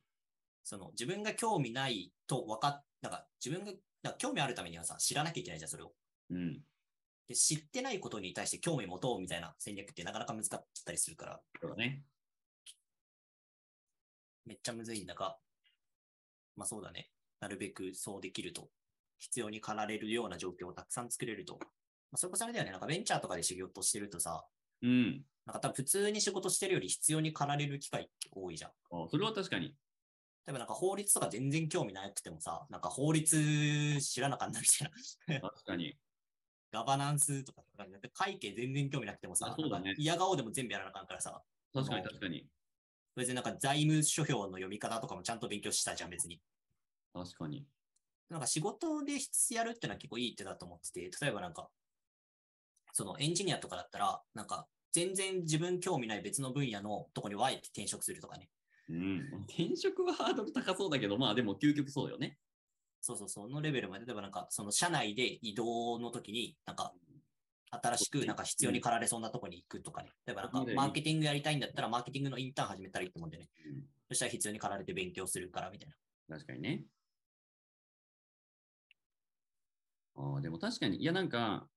[0.69, 5.93] その自分が興味ないと分かっ、なんか自分がなんか興味あるためにはさ、知らなきゃいけないじゃん、それを。
[6.29, 6.61] うん。
[7.27, 12.03] で、知ってないことに対して興味持とうみたいな戦略ってなかなか難かったりするから、そうだね。
[14.45, 15.37] めっちゃむずいんだが、
[16.55, 17.09] まあそうだね。
[17.39, 18.69] なるべくそうできると、
[19.17, 21.57] 必要に駆られるような状況をたくさん作れると。
[21.57, 21.65] ま
[22.13, 22.71] あ、それこそあれだよね。
[22.71, 24.45] なんかベンチャーとかで仕事してるとさ、
[24.83, 25.25] うん。
[25.47, 28.71] なんか多分普通に仕事してるより必要に駆られる機会って多いじゃん。
[28.91, 29.75] あそれは確かに。
[30.49, 35.41] 例えばなんか法律とか全然興味なくてもさ、なんか法律知らなかったみたいな。
[35.47, 35.95] 確かに。
[36.71, 37.61] ガバナンスとか、
[38.13, 41.39] 会計全然興味なくてもさ、そうだね、嫌顔でも全部やらなあかんからさ。
[41.71, 42.47] 確かに確かに。
[43.15, 46.41] 別になんか財務諸表の読み方とかもちゃんと勉強したじゃん、別に。
[47.13, 47.67] 確かに。
[48.29, 49.19] なんか仕事で
[49.51, 51.69] やるってのは結構いいってだと思ってて、例えばなんか、
[52.93, 58.49] そのエンジニアとかだったら、なんか全然自分興味ない別の分野のとこにワイって転職するとかね。
[58.89, 59.19] うん。
[59.47, 62.37] 転職はハードル高そうだけど、まあでも究極そうだよね。
[63.01, 66.93] そうそう、そのレベルまで、例えばなんか、その社内で移動の時に、なんか、
[67.71, 70.09] 新しくなんか必要に駆られそうなとこに行くとかね。
[70.25, 73.47] 例えばなんか、マーケティングやりたいんだったら、マーケティングのインターン始めたらいいと思うんでね。
[73.67, 75.89] うん、そしたら必要に駆られて勉強するからみたい
[76.27, 76.35] な。
[76.35, 76.83] 確かにね。
[80.15, 81.67] ああ、でも確かに、いやなんか、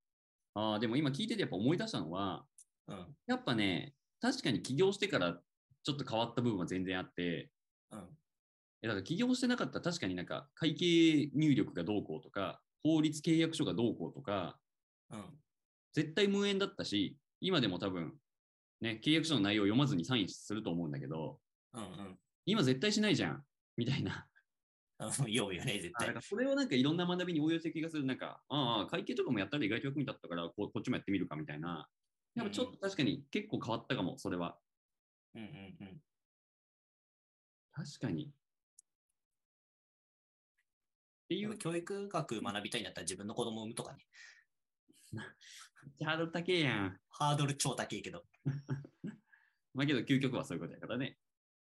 [0.55, 2.45] ああ、でも今聞いててやっぱ思い出したのは、
[2.89, 5.41] うん、やっぱね、確かに起業してから
[5.85, 7.51] ちょっと変わった部分は全然あって、
[7.91, 8.01] うん、
[8.83, 14.59] だから起業してなかったら確かになんか会計入力がどうこうとか、法律契約書がどうこうとか、
[15.11, 15.25] うん、
[15.93, 18.15] 絶対無縁だったし、今でも多分、
[18.81, 21.39] ね、契約書の内容を読まずにサインすると思うんだけど、
[21.75, 23.45] うんうん、今絶対しないじゃん、
[23.77, 24.27] みたいな。
[25.27, 26.15] ようよね、絶対。
[26.21, 28.05] それをなんかいろんな学びに応用してる気がする。
[28.05, 31.89] なんか、ああ、会計とかもやったら意外と役に立ったからこ、こっちもやってみるかみたいな。
[32.35, 34.57] やっぱちょっと確かに結構変わったかも、それは。
[35.35, 36.01] うんうんうん。
[37.73, 38.25] 確かに。
[38.25, 38.29] っ
[41.29, 41.57] ていう。
[41.59, 44.07] 教育学学びたいんだったら自分の子供を産むとかね。
[46.05, 47.01] ハードル高えやん。
[47.11, 48.25] ハードル超高いけど。
[49.75, 51.17] まあけど究極はそういうことやからね。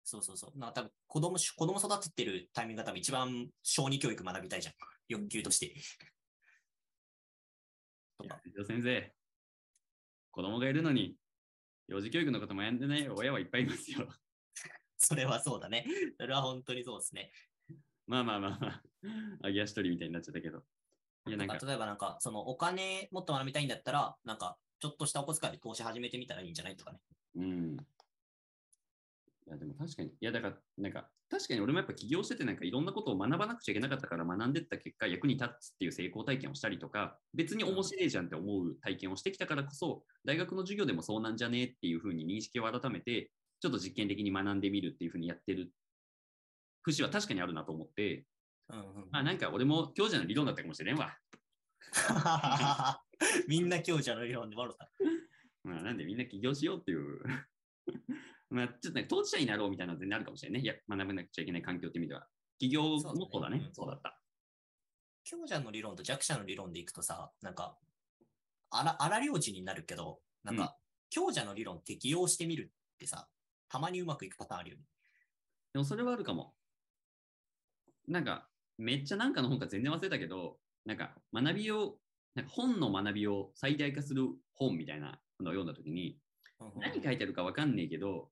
[0.04, 0.60] そうそうそう。
[0.60, 4.76] な多分子供、子供育ててるタイミングが多分一番小児教育学びたいじゃん。
[5.08, 5.76] 欲求として。
[8.20, 8.42] とか。
[8.68, 9.16] 先生、
[10.32, 11.16] 子供がいるのに、
[11.88, 14.08] 幼児教育のこともやんでない親はいっぱいいますよ。
[14.98, 15.86] それはそうだね。
[16.20, 17.32] それは本当にそうですね。
[18.08, 20.64] まあまあまあまあ、揚げ足取りみたいになっちゃったけど。
[21.28, 27.00] いやなんか例えばなんか、そのお金もっと学びたいんだったら、なんか、ちょっとしたお小遣いで投資始めてみたらいいんじゃないとかね。
[27.36, 27.78] うん。
[29.48, 30.10] いや、でも確かに。
[30.10, 45.72] いや、だから、なんか、確かに俺もやっぱ起業してて、なんかいろんなことを学ばなくちゃいけなかったから学んでった結果、役に立つっていう成功体験をしたりとか、別に面白いじゃんって思う体験をしてきたからこそ、大学の授業でもそうなんじゃねえっていうふうに認識を改めて、ちょっと実験的に学んでみるっていうふうにやってる
[46.84, 48.26] 節は確かにあるなと思って、
[48.70, 51.18] うんうん、まあなんか俺も強者の理論だったかもしれんわ。
[53.48, 54.90] みんな強者の理論で笑った。
[55.64, 57.22] まあなんでみんな起業しようっていう
[58.56, 60.66] まあ、ちょっとね、当事者になろうみたいなの全然あるかもしれないね。
[60.66, 62.26] いや、学ばなくちゃいけない環境って意味では。
[62.58, 63.70] 企業もそうだね。
[63.74, 64.18] そうね、だった。
[65.26, 67.78] 強者の理論と弱者の理論でいくとさ、なんか、
[68.70, 70.70] 荒荒領地になるけど、なんか、うん、
[71.10, 73.28] 強者の理論適用してみるってさ、
[73.68, 74.84] たまにうまくいくパターンあるよね。
[75.74, 76.54] でもそれはあるかも。
[78.08, 78.48] なんか、
[78.78, 81.98] めっちゃなんかの本か全然忘れたけど、なんか学びを、
[82.36, 86.18] なんか本の学びを最大化する本みたいなのを読んだときに、
[86.78, 88.30] 何書いてあるかわかんねえけど、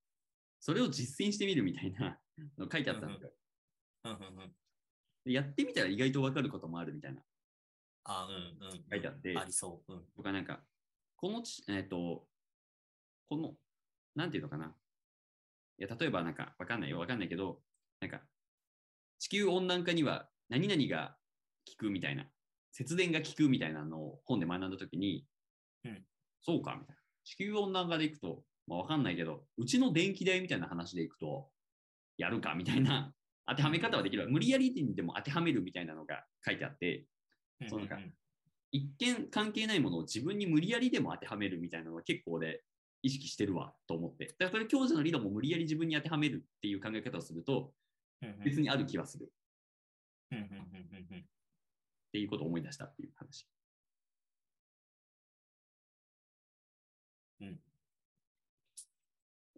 [0.64, 2.18] それを実践してみるみたいな
[2.57, 3.32] の書いてあったんですよ。
[5.26, 7.22] やってみたら意外とわかることもあるみたいな。
[8.05, 8.84] あ、うんうん。
[8.89, 9.38] 書いてあって。
[9.38, 9.93] ありそう。
[9.93, 10.01] うん。
[10.16, 10.61] 僕はなんか、
[11.18, 12.26] このち、えっ、ー、と、
[13.30, 13.55] この、
[14.16, 14.74] なんていうのかな。
[15.80, 17.61] いや、例えばなんか、わかんないよ、わかんないけど、
[17.99, 18.22] なんか、
[19.20, 21.18] 地球温暖化には何々が
[21.68, 22.26] 効くみたいな、
[22.72, 25.26] 節電が効くみたいなのを本で学んだときに、
[25.84, 26.05] うん、
[26.41, 27.01] そうかみたいな。
[27.26, 31.51] 地球温暖化でいくと、まあ、わかんないけど、うちの電気代みたいな話でいくと、
[32.18, 32.53] やるか？
[32.55, 33.14] みたいな
[33.47, 34.30] 当てはめ方はできる。
[34.30, 37.05] 無理やりにでも当てはめるみたいなのが書いてあって、
[37.68, 37.97] そのか
[38.72, 42.64] 一見関係ないものを自分に無理やりでも当てはめるみたいなのは結構で
[43.03, 44.28] 意識してるわと思って。
[44.28, 47.76] だからこれ強者の理論も無理やり自分に当てはめるっていう考え方をすると、
[48.43, 49.32] 別にある気はする。
[51.16, 53.47] っていうことを思い出したっていう話。
[57.41, 57.59] うん。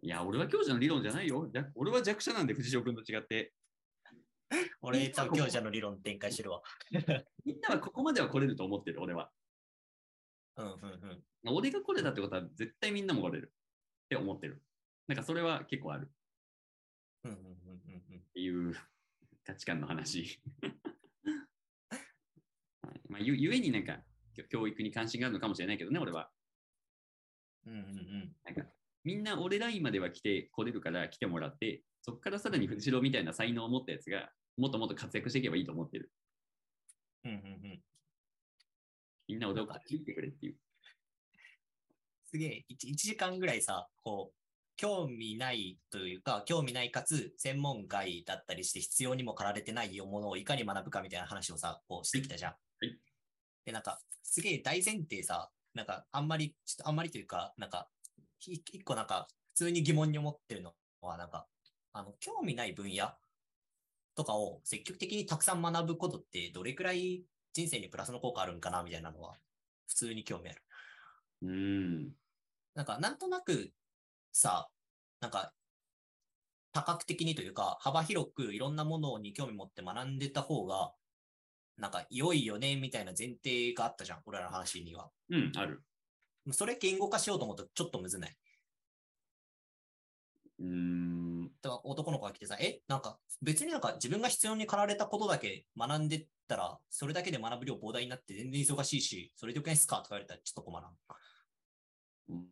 [0.06, 1.50] いや、俺は強者の理論じゃないよ。
[1.74, 3.52] 俺は弱者なんで、藤代君と違って。
[4.80, 6.62] 俺、多分強者の理論展開してるわ。
[7.44, 9.32] みんなはここまでは来れると思ってる、俺は。
[10.58, 10.74] うんうん
[11.44, 11.56] うん。
[11.56, 13.52] 俺が来れたってことは、絶対みんなも来れる
[14.04, 14.62] って思ってる。
[15.08, 16.08] なんかそれは結構ある。
[17.24, 18.18] うんうんうんうん。
[18.20, 18.76] っていう
[19.42, 20.40] 価値観の話。
[22.82, 24.04] は いまあ、ゆゆえになんか
[24.50, 26.30] 教育に関心があるのかもしれないけどね、俺は。
[27.64, 28.36] うんうんうん。
[28.44, 28.75] なんか
[29.06, 36.10] みんな俺ラインまでは来てこれるから来てもらって、そこからさらに藤代みたいな才能を持ったやつがもっともっと活躍していけばいいと思ってる。
[37.24, 37.40] うんうんう
[37.74, 37.80] ん。
[39.28, 40.56] みんな俺を買っていってくれっていう。
[42.28, 44.36] すげえ1、1時間ぐらいさ、こう、
[44.76, 52.50] 興味ないというか、興味ないかつ専門外だったりして必要にも駆られてないものをいかに学ぶかみたいな話をさ、こうしてきたじゃん。
[52.50, 52.98] はい。
[53.64, 57.95] で、なんか、すげえ大前提さ、なんか、あんまり、ちょっとあんまりというか、なんか、ひ
[58.40, 61.48] 一個なんか、普通に疑問に思ってるのは、なんか、
[61.92, 63.14] あの、興味ない分野
[64.14, 69.36] とかを積極的にたくさん学ぶことって、どれくらい人生にプラスの効果あるんかな、みたいなのは、
[69.88, 70.62] 普通に興味ある。
[71.42, 72.12] うん。
[72.74, 73.72] なんか、なんとなく、
[74.32, 74.68] さ、
[75.20, 75.54] なんか、
[76.72, 80.92] 多角的にというか、幅広くいろんなものに興味持って学んでた方が、
[81.78, 85.10] なんか良いよね、みたいな前提があったじゃん、俺らの話には。
[85.30, 85.82] うん、ある。
[86.52, 88.36] それ言語化しようと思うとちょっとむずない？
[90.58, 91.44] うーん。
[91.62, 100.96] だから男の子が来てさ、え、なんか別になんか自分が必要に駆られたことだけ学んでったら、それだけで学ぶ量膨大になって全然忙しいし、それでよくないっすかとか言われたらちょっと困らん。
[102.28, 102.46] うん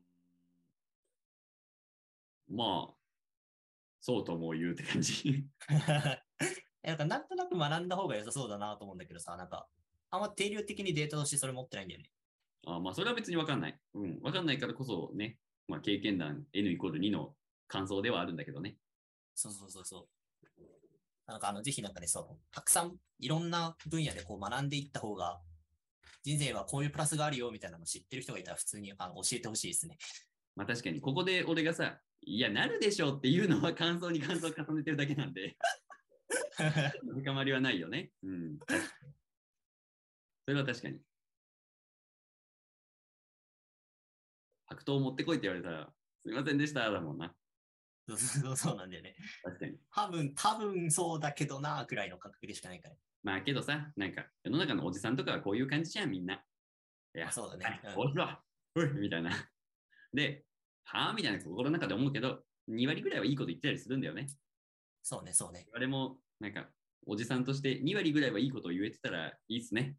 [2.49, 2.95] まあ、
[4.01, 5.47] そうとも言うって感じ。
[6.83, 9.69] えなんかなんとなく学んだ方が良さそうだなと思うんだけどさ、なんか、
[10.11, 12.11] あんま定量的にデータとしてそれ持ってないんだよね。
[12.67, 13.79] あまあ、それは別にわかんない。
[13.95, 15.39] うん、わかんないからこそね、
[15.69, 17.35] まあ、経験談 N イコール2の
[17.69, 18.77] 感想ではあるんだけどね。
[19.35, 20.63] そうそうそうそう。
[21.27, 25.41] なんかあの、ぜひなんかね、その、たくさんいろんな分野でこう学んでいった方が、
[26.23, 29.99] 人生はこういうプラスがあるよみたいなの知ってる人がいたら普通にあの教えてほしいですね。
[30.57, 35.57] まあ確かに、ここで俺がさ、いや、なるでしょうっていうのは感想に感想を重ねてるだけなんで、
[37.15, 38.11] 深まりはないよね。
[38.23, 38.59] うん。
[40.47, 41.01] それは確かに。
[44.75, 45.89] 白桃持ってこいって言われたら、
[46.23, 47.35] すみませんでした、だもんな。
[48.09, 49.17] そうそうそうなんだよね。
[49.43, 49.79] 確かに。
[49.95, 52.97] 多分、多分そうだけどな、くらいの感覚でしかないから。
[53.23, 56.35] まあけどさ、なんか世の中のおじさんとかはこういう感じじゃん、みんな。
[56.35, 58.29] いや、そうだねうんおいしろ
[58.77, 59.31] おいみたいな。
[60.13, 60.45] で、
[60.85, 64.29] はぁみたいな心の中で思うけど、2割ぐらいはいいこと言ってたりするんだよね。
[65.03, 65.67] そうね、そうね。
[65.73, 66.69] あれも、なんか、
[67.07, 69.97] おじさんとして2割ぐらいはいいことを言えてたらいいっすね。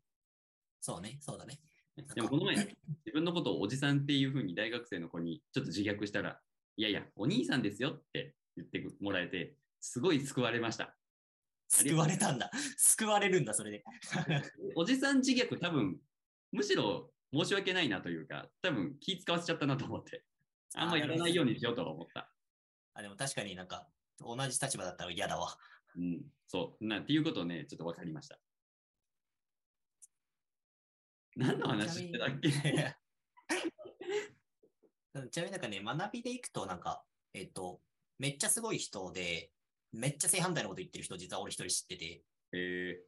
[0.82, 1.60] そうね、そうだね。
[2.16, 6.42] でもこの前、自分のことをおじさんっていうふうに大学生の子にちょっと自虐したら、
[6.78, 10.98] いやいや、お兄さんですよって言ってもらえて、すごい救われました。
[11.70, 12.52] 救われたんだ。
[12.78, 13.84] 救われるんだ、それで。
[14.76, 16.00] おじさん自虐多分、
[16.52, 20.26] むしろ申し訳ないなというか、多分気使わせちゃったなと思って、
[20.76, 22.32] あんまやらないようにしようとは思った。
[22.94, 23.88] あ、でも確かになんか、
[24.20, 25.58] 同じ立場だったら嫌だわ。
[25.96, 26.86] うん、そう。
[26.86, 28.40] なっていうことをね、ちょっと分かりました。
[31.36, 32.50] 何の話してたっけ？
[35.32, 37.82] ちなみになんかね、学びでいくと、なんか、えっ、と、
[38.20, 39.52] めっちゃすごい人で、
[39.92, 42.24] めっちゃ正反対のこと言ってる人、実は俺一人知ってて、
[42.54, 43.00] え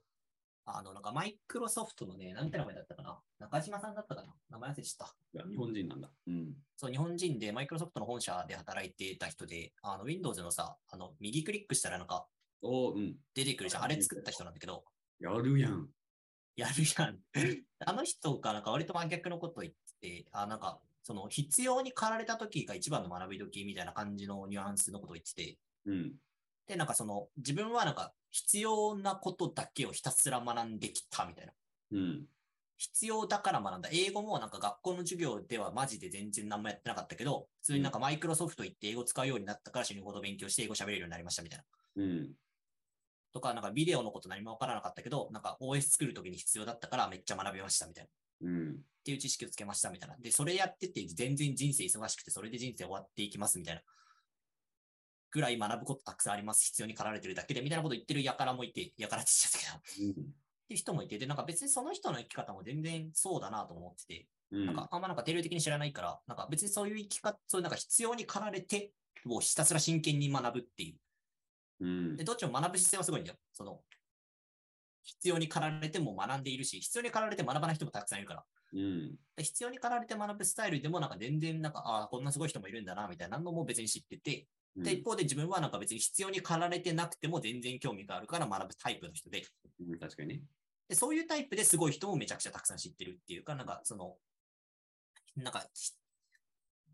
[0.66, 3.20] あの、なんかマイクロソフトのね、なんて名前だったかな？
[3.40, 4.34] 中島さんだったかな？
[4.50, 5.44] 名前忘れちゃった。
[5.46, 6.10] ー、日本人なんだ。
[6.28, 6.54] うん。
[6.76, 12.28] そう、日本人でマイクロソフトの本社で働いてた人で、あの、Windows のさ、あの、右クリックしたらなんか
[12.62, 13.16] おーうん。
[13.34, 13.84] 出てくるじゃん。
[13.84, 14.84] あれ作った人なんだけど、
[15.20, 15.88] やるやん。
[16.58, 17.20] やるやん。
[17.80, 26.16] あの人がなんか割と真逆のこと言ってて、あ、なんか、その必要に駆られた時が一番の学び時みたいな感じのニュアンスのことを言ってて、うん。
[26.66, 31.54] で、なんかその自分はなんか必要なことだけをひたすら学んできたみたいな。
[31.92, 32.28] うん。
[32.78, 33.90] 必要だから学んだ。
[33.92, 42.04] 英語もなんか学校の授業ではマジで全然何もやってなかったけど、普通になんかマイクロソフト行って英語使うようになったから死ぬほど勉強して英語喋れるようになりましたみたいな。
[42.04, 42.32] うん。
[43.38, 48.10] とか、なんかビデオのこと何もわからなかったけど、なんか OS 作るときに必要だったからめっちゃ学びましたみたい
[48.42, 48.50] な。
[48.50, 48.70] うん。
[48.72, 48.74] っ
[49.06, 50.18] ていう知識をつけましたみたいな。
[50.18, 53.82] で、それやってて全然人生忙しくて、それで人生終わっていきますみたいな。
[55.30, 56.66] ぐらい学ぶことたくさんあります。
[56.66, 60.18] 必要に駆られてるだけで、みたいなこと言ってるやからもいて、やからって言っちゃったけど。
[60.18, 64.66] っていう人もいて、で、なんか別にその人の生き方も全然そうだなと思ってて、うん。
[64.66, 68.92] なんかあんまなんか定量的に知らないから、なんか別にそういう生き方、そういうなんか必要に駆られて、
[69.26, 70.96] をひたすら真剣に学ぶっていう。
[71.80, 72.24] うんで、。
[72.24, 73.38] どっちも学ぶ姿勢はすごいんだよ。
[73.54, 73.82] その、
[75.04, 78.46] 必要に駆られても学んでいるし、必要に駆られて学ばない人もたくさんいるから。
[78.74, 79.16] うん。
[79.36, 89.44] で必要に駆られて学ぶスタイルでもなんか全然なんか、ああ、こんなすごい人もいるんだな、みたいなのも別に知ってて、で、一方で自分はなんか別に必要に駆られてなくても全然興味があるから学ぶタイプの人で、
[89.80, 90.42] うん、確かにね。
[90.88, 94.16] で、そういうタイプですごい人もめちゃくちゃたくさん知ってるっていうか、なんかその、
[95.36, 95.94] なんか、ひ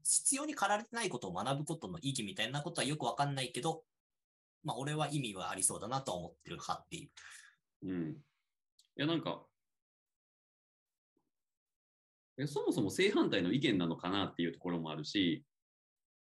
[0.05, 3.83] 必要に駆られてないことを学ぶことの意義みたいなことはよくわかんないけど、
[4.63, 7.89] まあ俺は意味はありそうだなとは思ってる派っていう。
[7.89, 8.11] うん。
[8.11, 8.15] い
[8.95, 9.43] や、なんか、
[12.37, 15.45] えそもそも正反対の意見なのかなっていうところもあるし、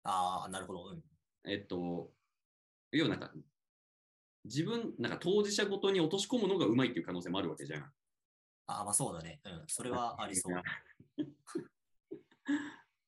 [0.05, 0.85] ああ、なるほど。
[0.91, 1.03] うん。
[1.45, 2.11] えっと、
[2.91, 3.33] 要はなんか、
[4.45, 7.83] 自分、なんか当事者ごとに落とし込むのがうまいっていう可能性もあるわけじゃん。
[8.67, 9.41] ああ、まあそうだね。
[9.45, 9.65] うん。
[9.69, 10.55] それは ありそう。
[12.13, 12.19] っ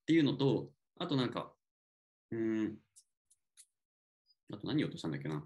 [0.06, 1.52] ていうのと、あとなんか、
[2.30, 2.78] うーん、
[4.52, 5.44] あと何言おうとしたんだっけな。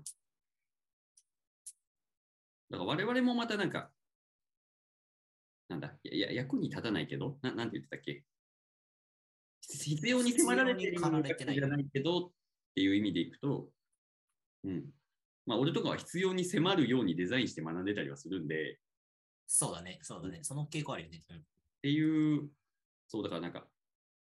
[2.70, 3.90] だから我々もまたなんか、
[5.68, 8.24] なんだ、いや、役に立たないけど、ななんて言ってたっけ
[9.61, 12.30] 必要に迫られてるわけじゃないけどっ
[12.74, 13.68] ていう意味でいくと、
[14.64, 14.86] うん。
[15.46, 18.78] まあ、俺とかは必要に迫るようにデザインして学んでたりはするんで。
[19.46, 20.40] そうだね、そうだね。
[20.42, 21.22] その傾向あるよね。
[21.30, 21.40] うん、っ
[21.82, 22.51] ていう、
[23.09, 23.66] そうだからなんか、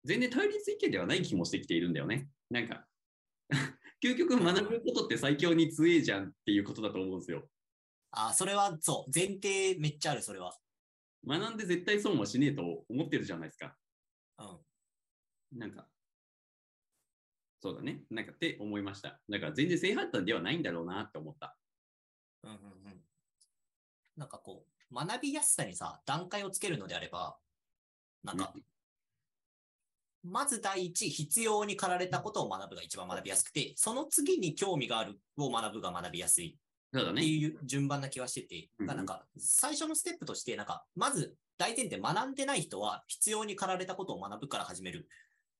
[0.03, 2.27] 全然対立意見ではない気もしてきているんだよね。
[2.49, 2.85] なんか
[4.03, 7.43] 究極学ぶことって最強に強えじゃんっていうことだと思うんですよ。
[8.11, 10.57] あ、それはそう、前提めっちゃある、それは。
[11.27, 13.75] 学んで絶対損はしねえと思ってるじゃないですか。
[14.39, 14.43] う
[15.55, 15.59] ん。
[15.59, 15.87] なんか、
[17.61, 18.03] そうだね。
[18.11, 19.19] なんかって思いました。
[19.27, 21.57] だから全然正反対ではないんだろうなって思った。
[22.43, 23.01] うんうんうん。
[24.17, 27.37] なんかこう、学びやすさにさ、段階をつけるのであれば、
[28.23, 28.61] なんか、うん、
[30.27, 36.57] まず第一、必要に駆られたことを学ぶが一番学びやすくて、その次に興味があるを学ぶが学びやすい。
[36.97, 45.07] っていう順番な気はしてて、うん、なんか最初のステップとして、なんかまず大前提学んでない人は必要に駆られたことを学ぶから始める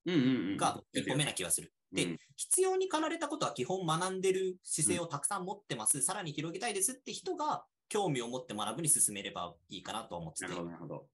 [0.06, 1.74] が1個目な気がする。
[1.92, 6.02] で、必要に駆られたことは基本学んでる姿勢をたくさん持ってます。
[6.02, 10.48] さらに広げたいですって人が興味を持って学ぶに進めればいいかなと思ってて。
[10.48, 11.06] なるほど、なるほど。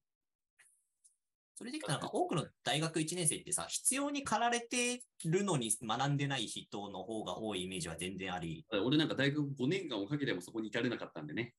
[1.62, 8.66] それでいくとなんか多くの大学1年生ってさ、必要に駆られてるのに学んでない人の方が多いイメージは全然あり。
[8.84, 11.54] 俺なんか大学5年間をかけてもそこに至れなかったんでね。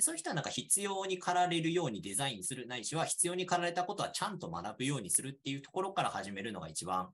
[0.00, 7.10] そういう人はなんか必要に駆られるようにデザインするないしは必要に駆られたことはちゃんと学ぶようにするっていうところから始めるのが一番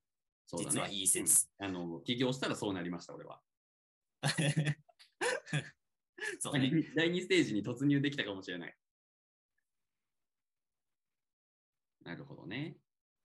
[0.57, 3.41] 実はいい説、ねうん、あの起業したらそうなりました俺は。
[6.39, 8.77] そうね、 第2ステージに突入できたかもしれない
[12.09, 12.77] なるほどね。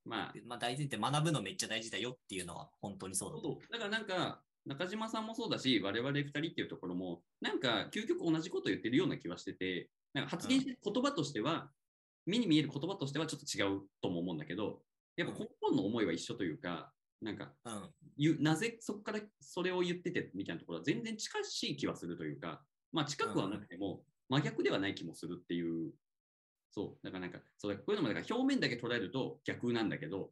[0.05, 11.69] まあ、まあ大前提学ぶのめっちゃ大事だよっていうのは本当にそうだとだからなんか中島さんもそうだし、我々2人っていうところも、なんか究極同じこと言ってるような気はしてて、なんか発言して言葉としては、
[12.25, 14.81] 目に見える言葉としてはちょっと違うとも思うんだけど、
[15.17, 22.61] やっぱ根本の思いは一緒というか、なんか、うん、なぜそこからそれを言っててみたいなところは全然近しい気はするというか、
[22.91, 25.91] まあ近くはなくても真逆ではない気もするっていう、
[26.73, 30.31] そう、だからなんか、そうこういうのもだから表面だけ捉えると逆なんだけど、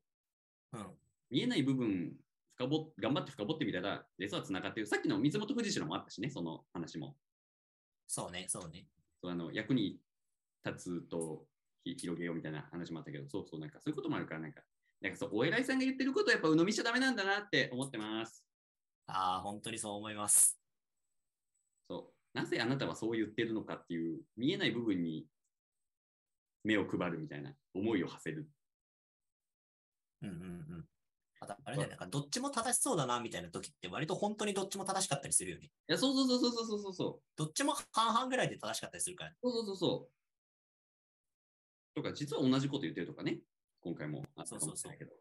[0.73, 0.87] うん、
[1.29, 2.13] 見えない部分
[2.55, 4.87] 深ぼ頑張って深掘ってみたら、実はつながってる。
[4.87, 7.15] さっきの水本富士のもあったしね、その話も。
[8.07, 8.87] そうね、そうね。
[9.21, 9.99] そうあの役に
[10.65, 11.45] 立つと
[11.83, 14.61] 広げようみたいな話もあったけど、そうそう、なんかそういうこともあるから、なんか、
[14.99, 18.43] なんかそう、お偉いさんが言ってることはやっぱ鵜呑みしちゃダメなんだなって思ってます。
[19.07, 20.59] ああ、本当にそう思います。
[21.87, 22.37] そう。
[22.37, 25.25] なぜあなたはそう言ってるのかっていう、見えない部分に
[26.63, 28.47] 目を配るみたいな思いを馳せる。
[30.21, 30.37] うんうんう
[30.79, 30.85] ん。
[31.41, 35.65] あれだよね、なんかどっちも正しそうだなみたいな時って割と本当にどっちも正しかったりするよね。
[35.65, 37.23] いや、そうそうそうそうそうそうそう。
[37.35, 39.31] どっちも半々ぐらいで正しかったりするから。
[39.41, 41.95] そうそうそうそう。
[41.95, 43.39] とか、実は同じこと言ってるとかね、
[43.81, 45.11] 今回もあったかもしれないけど。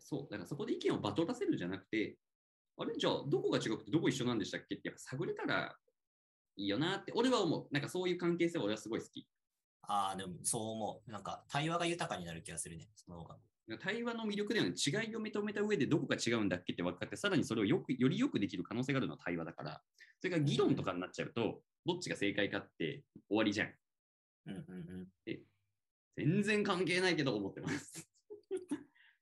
[0.00, 2.18] そう、だからそこで意見をバトらせるんじゃなくて、
[2.76, 2.96] あれ？
[2.96, 4.74] じゃあどこが違くてどこ一緒なんでしたっけ？
[4.74, 5.76] ってやっぱ探れたら
[6.56, 7.66] いいよなって、俺は思う。
[7.70, 9.26] なんかそういう関係性は俺はすごい好き。
[9.82, 11.10] ああ、でもそう思う。
[11.10, 13.36] なんか対話が豊かになる気がするね、その方が。
[13.80, 19.82] 対話の魅力では、ね、違いを認めた上でどこが違うんだっけって分かって、さらにそれをよくよりよくできる可能性があるのは対話だから、
[20.20, 23.72] それが議論とかになっちゃうと、どっちが正解かって終わりじゃん。
[24.46, 25.40] うんうんうん、で
[26.16, 28.08] 全然関係ないけど思ってます。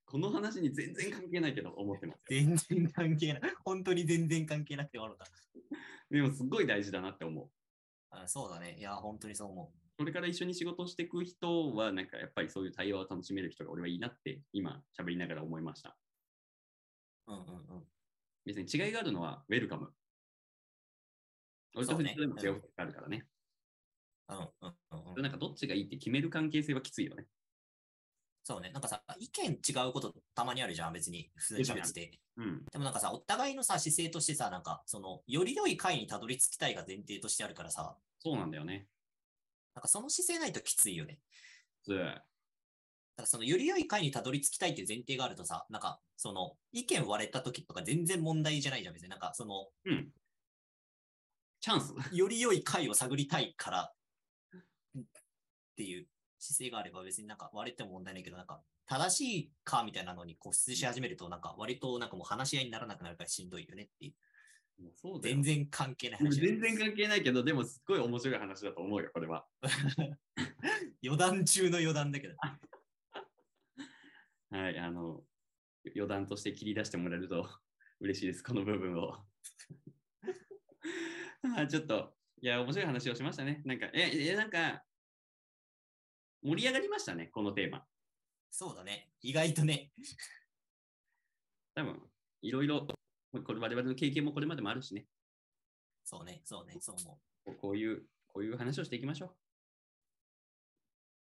[0.05, 2.21] この話に全然関係ないけど思ってます。
[2.29, 3.41] 全然関係ない。
[3.65, 5.25] 本当に全然関係なくて終わるか。
[6.09, 7.49] でもすごい大事だなって思う。
[8.11, 8.77] あそうだね。
[8.77, 9.79] いや、本当にそう思う。
[9.97, 15.97] これから一緒に仕事をしていく人は、なんかやっぱりそういう対話を楽しめる人が俺はいいなって今喋りながら思いました。
[17.27, 17.87] うんうんうん。
[18.45, 19.91] 別に違いがあるのはウェルカム。
[21.75, 23.25] 俺と藤田でも違うがあるからね。
[24.29, 27.25] うんうんうん、なんかどっちがいいって決める関係性はきついよね。
[28.47, 28.69] そうね。
[28.69, 31.31] なんかさ、意見違うことたまにあるじゃん、別に。
[31.35, 32.19] 普通に喋ってて。
[32.37, 37.97] うん、でもなんかさ、お互いのさ、姿勢としてさ、なんか、その、より良い回にたどり着きたいが前提としてあるからさ。
[38.19, 38.87] そうなんだよね。
[39.73, 41.17] なんかその姿勢ないときついよね。
[41.83, 41.97] そう。
[41.97, 42.21] だか
[43.17, 49.09] らそのより良い回にたどり着きたいっていう前提があるとさ、なんかその意見割れた時とか全然問題じゃないじゃん、別に。
[49.09, 50.09] なんかその、うん。
[51.61, 51.93] チャンス。
[52.15, 53.91] より良い回を探りたいから
[54.99, 55.03] っ
[55.75, 56.07] ていう
[56.45, 64.13] 姿勢があれば別になんか割れても問題ないけど、なんか正しいかみたいなのに固執し始めると、なんか割となんかもう話し合いにならなくなるからしんどいよねっていう。
[64.95, 66.41] そう全然関係ない話。
[66.41, 69.45] 全然関係ないけど、でもすっごい面白い話だと思うよ、これは。
[71.03, 72.35] 余談中の余談だけど。
[74.51, 75.23] はい、あの、
[75.95, 77.49] 余談として切り出してもらえると
[77.99, 79.25] 嬉しいです、この部分を。
[81.57, 83.61] あちょっと、いや、面白い話をしましたね。
[83.65, 84.83] なんか、え、え、なんか、
[86.45, 87.83] 盛り上がりましたね、このテーマ。
[88.51, 89.09] そうだね。
[89.23, 89.91] 意外とね。
[91.73, 91.99] 多分、
[92.43, 92.85] いろいろ、
[93.43, 95.07] これ我々の経験もこれまでもあるしね。
[96.03, 97.55] そうね、そうね、そう思う。
[97.55, 99.35] こういう、こういう話をしていきましょう。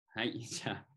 [0.08, 0.88] はい、 じゃあ、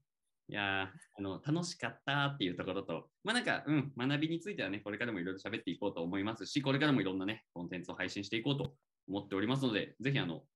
[0.48, 8.76] いやあの楽しかったっていうところと、まあなんか、うん、学びについてはね、これからもいろいろ喋っていこうと思いますし、これからもいろんなね、コンテンツを配信していこうと
[9.08, 10.46] 思っておりますので、ぜひあの、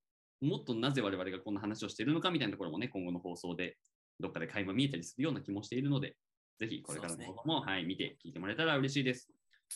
[0.41, 3.76] もっとなぜ我々がこんな話をしているのかみたいなところもね、今後の放送で
[4.18, 6.16] どっかで垣間見えたりするような気もしているので、
[6.59, 9.28] ぜひこれからのも、ね、はい、見て聞いてもらえたら嬉しいです。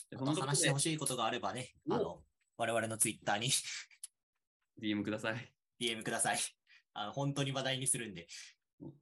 [0.09, 2.21] でその話してほしいことがあればね、あの、
[2.57, 3.49] 我々のツイッターに
[4.81, 5.51] DM ください。
[5.81, 6.39] DM ください。
[6.93, 8.27] あの本当に話題にするんで。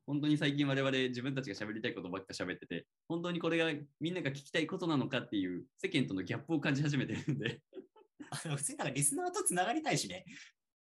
[0.06, 7.60] 本当に最近我々自分たちが喋りたいことばっか喋ってて、本当にこれがみんなが聞きたいことなのかっていう世間とのギャップを感じ始めてるんで
[8.30, 10.26] あの普通になんかリスナーとつながりたいしね。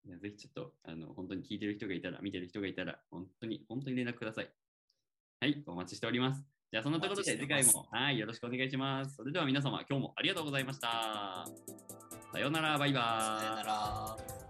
[0.06, 4.50] いやぜひちょっとあの本当に聞いてる人がいたら、見てる人がいたら、本当に本当に連絡ください。
[5.40, 6.44] はい、お待ちしております。
[6.72, 9.16] じゃあそんなところで次回もはいよろしくお願いします。
[9.16, 11.46] それでは皆様、今日もありがとうございました。
[12.32, 13.40] さようなら、バイバーイ。
[13.42, 14.43] さようなら。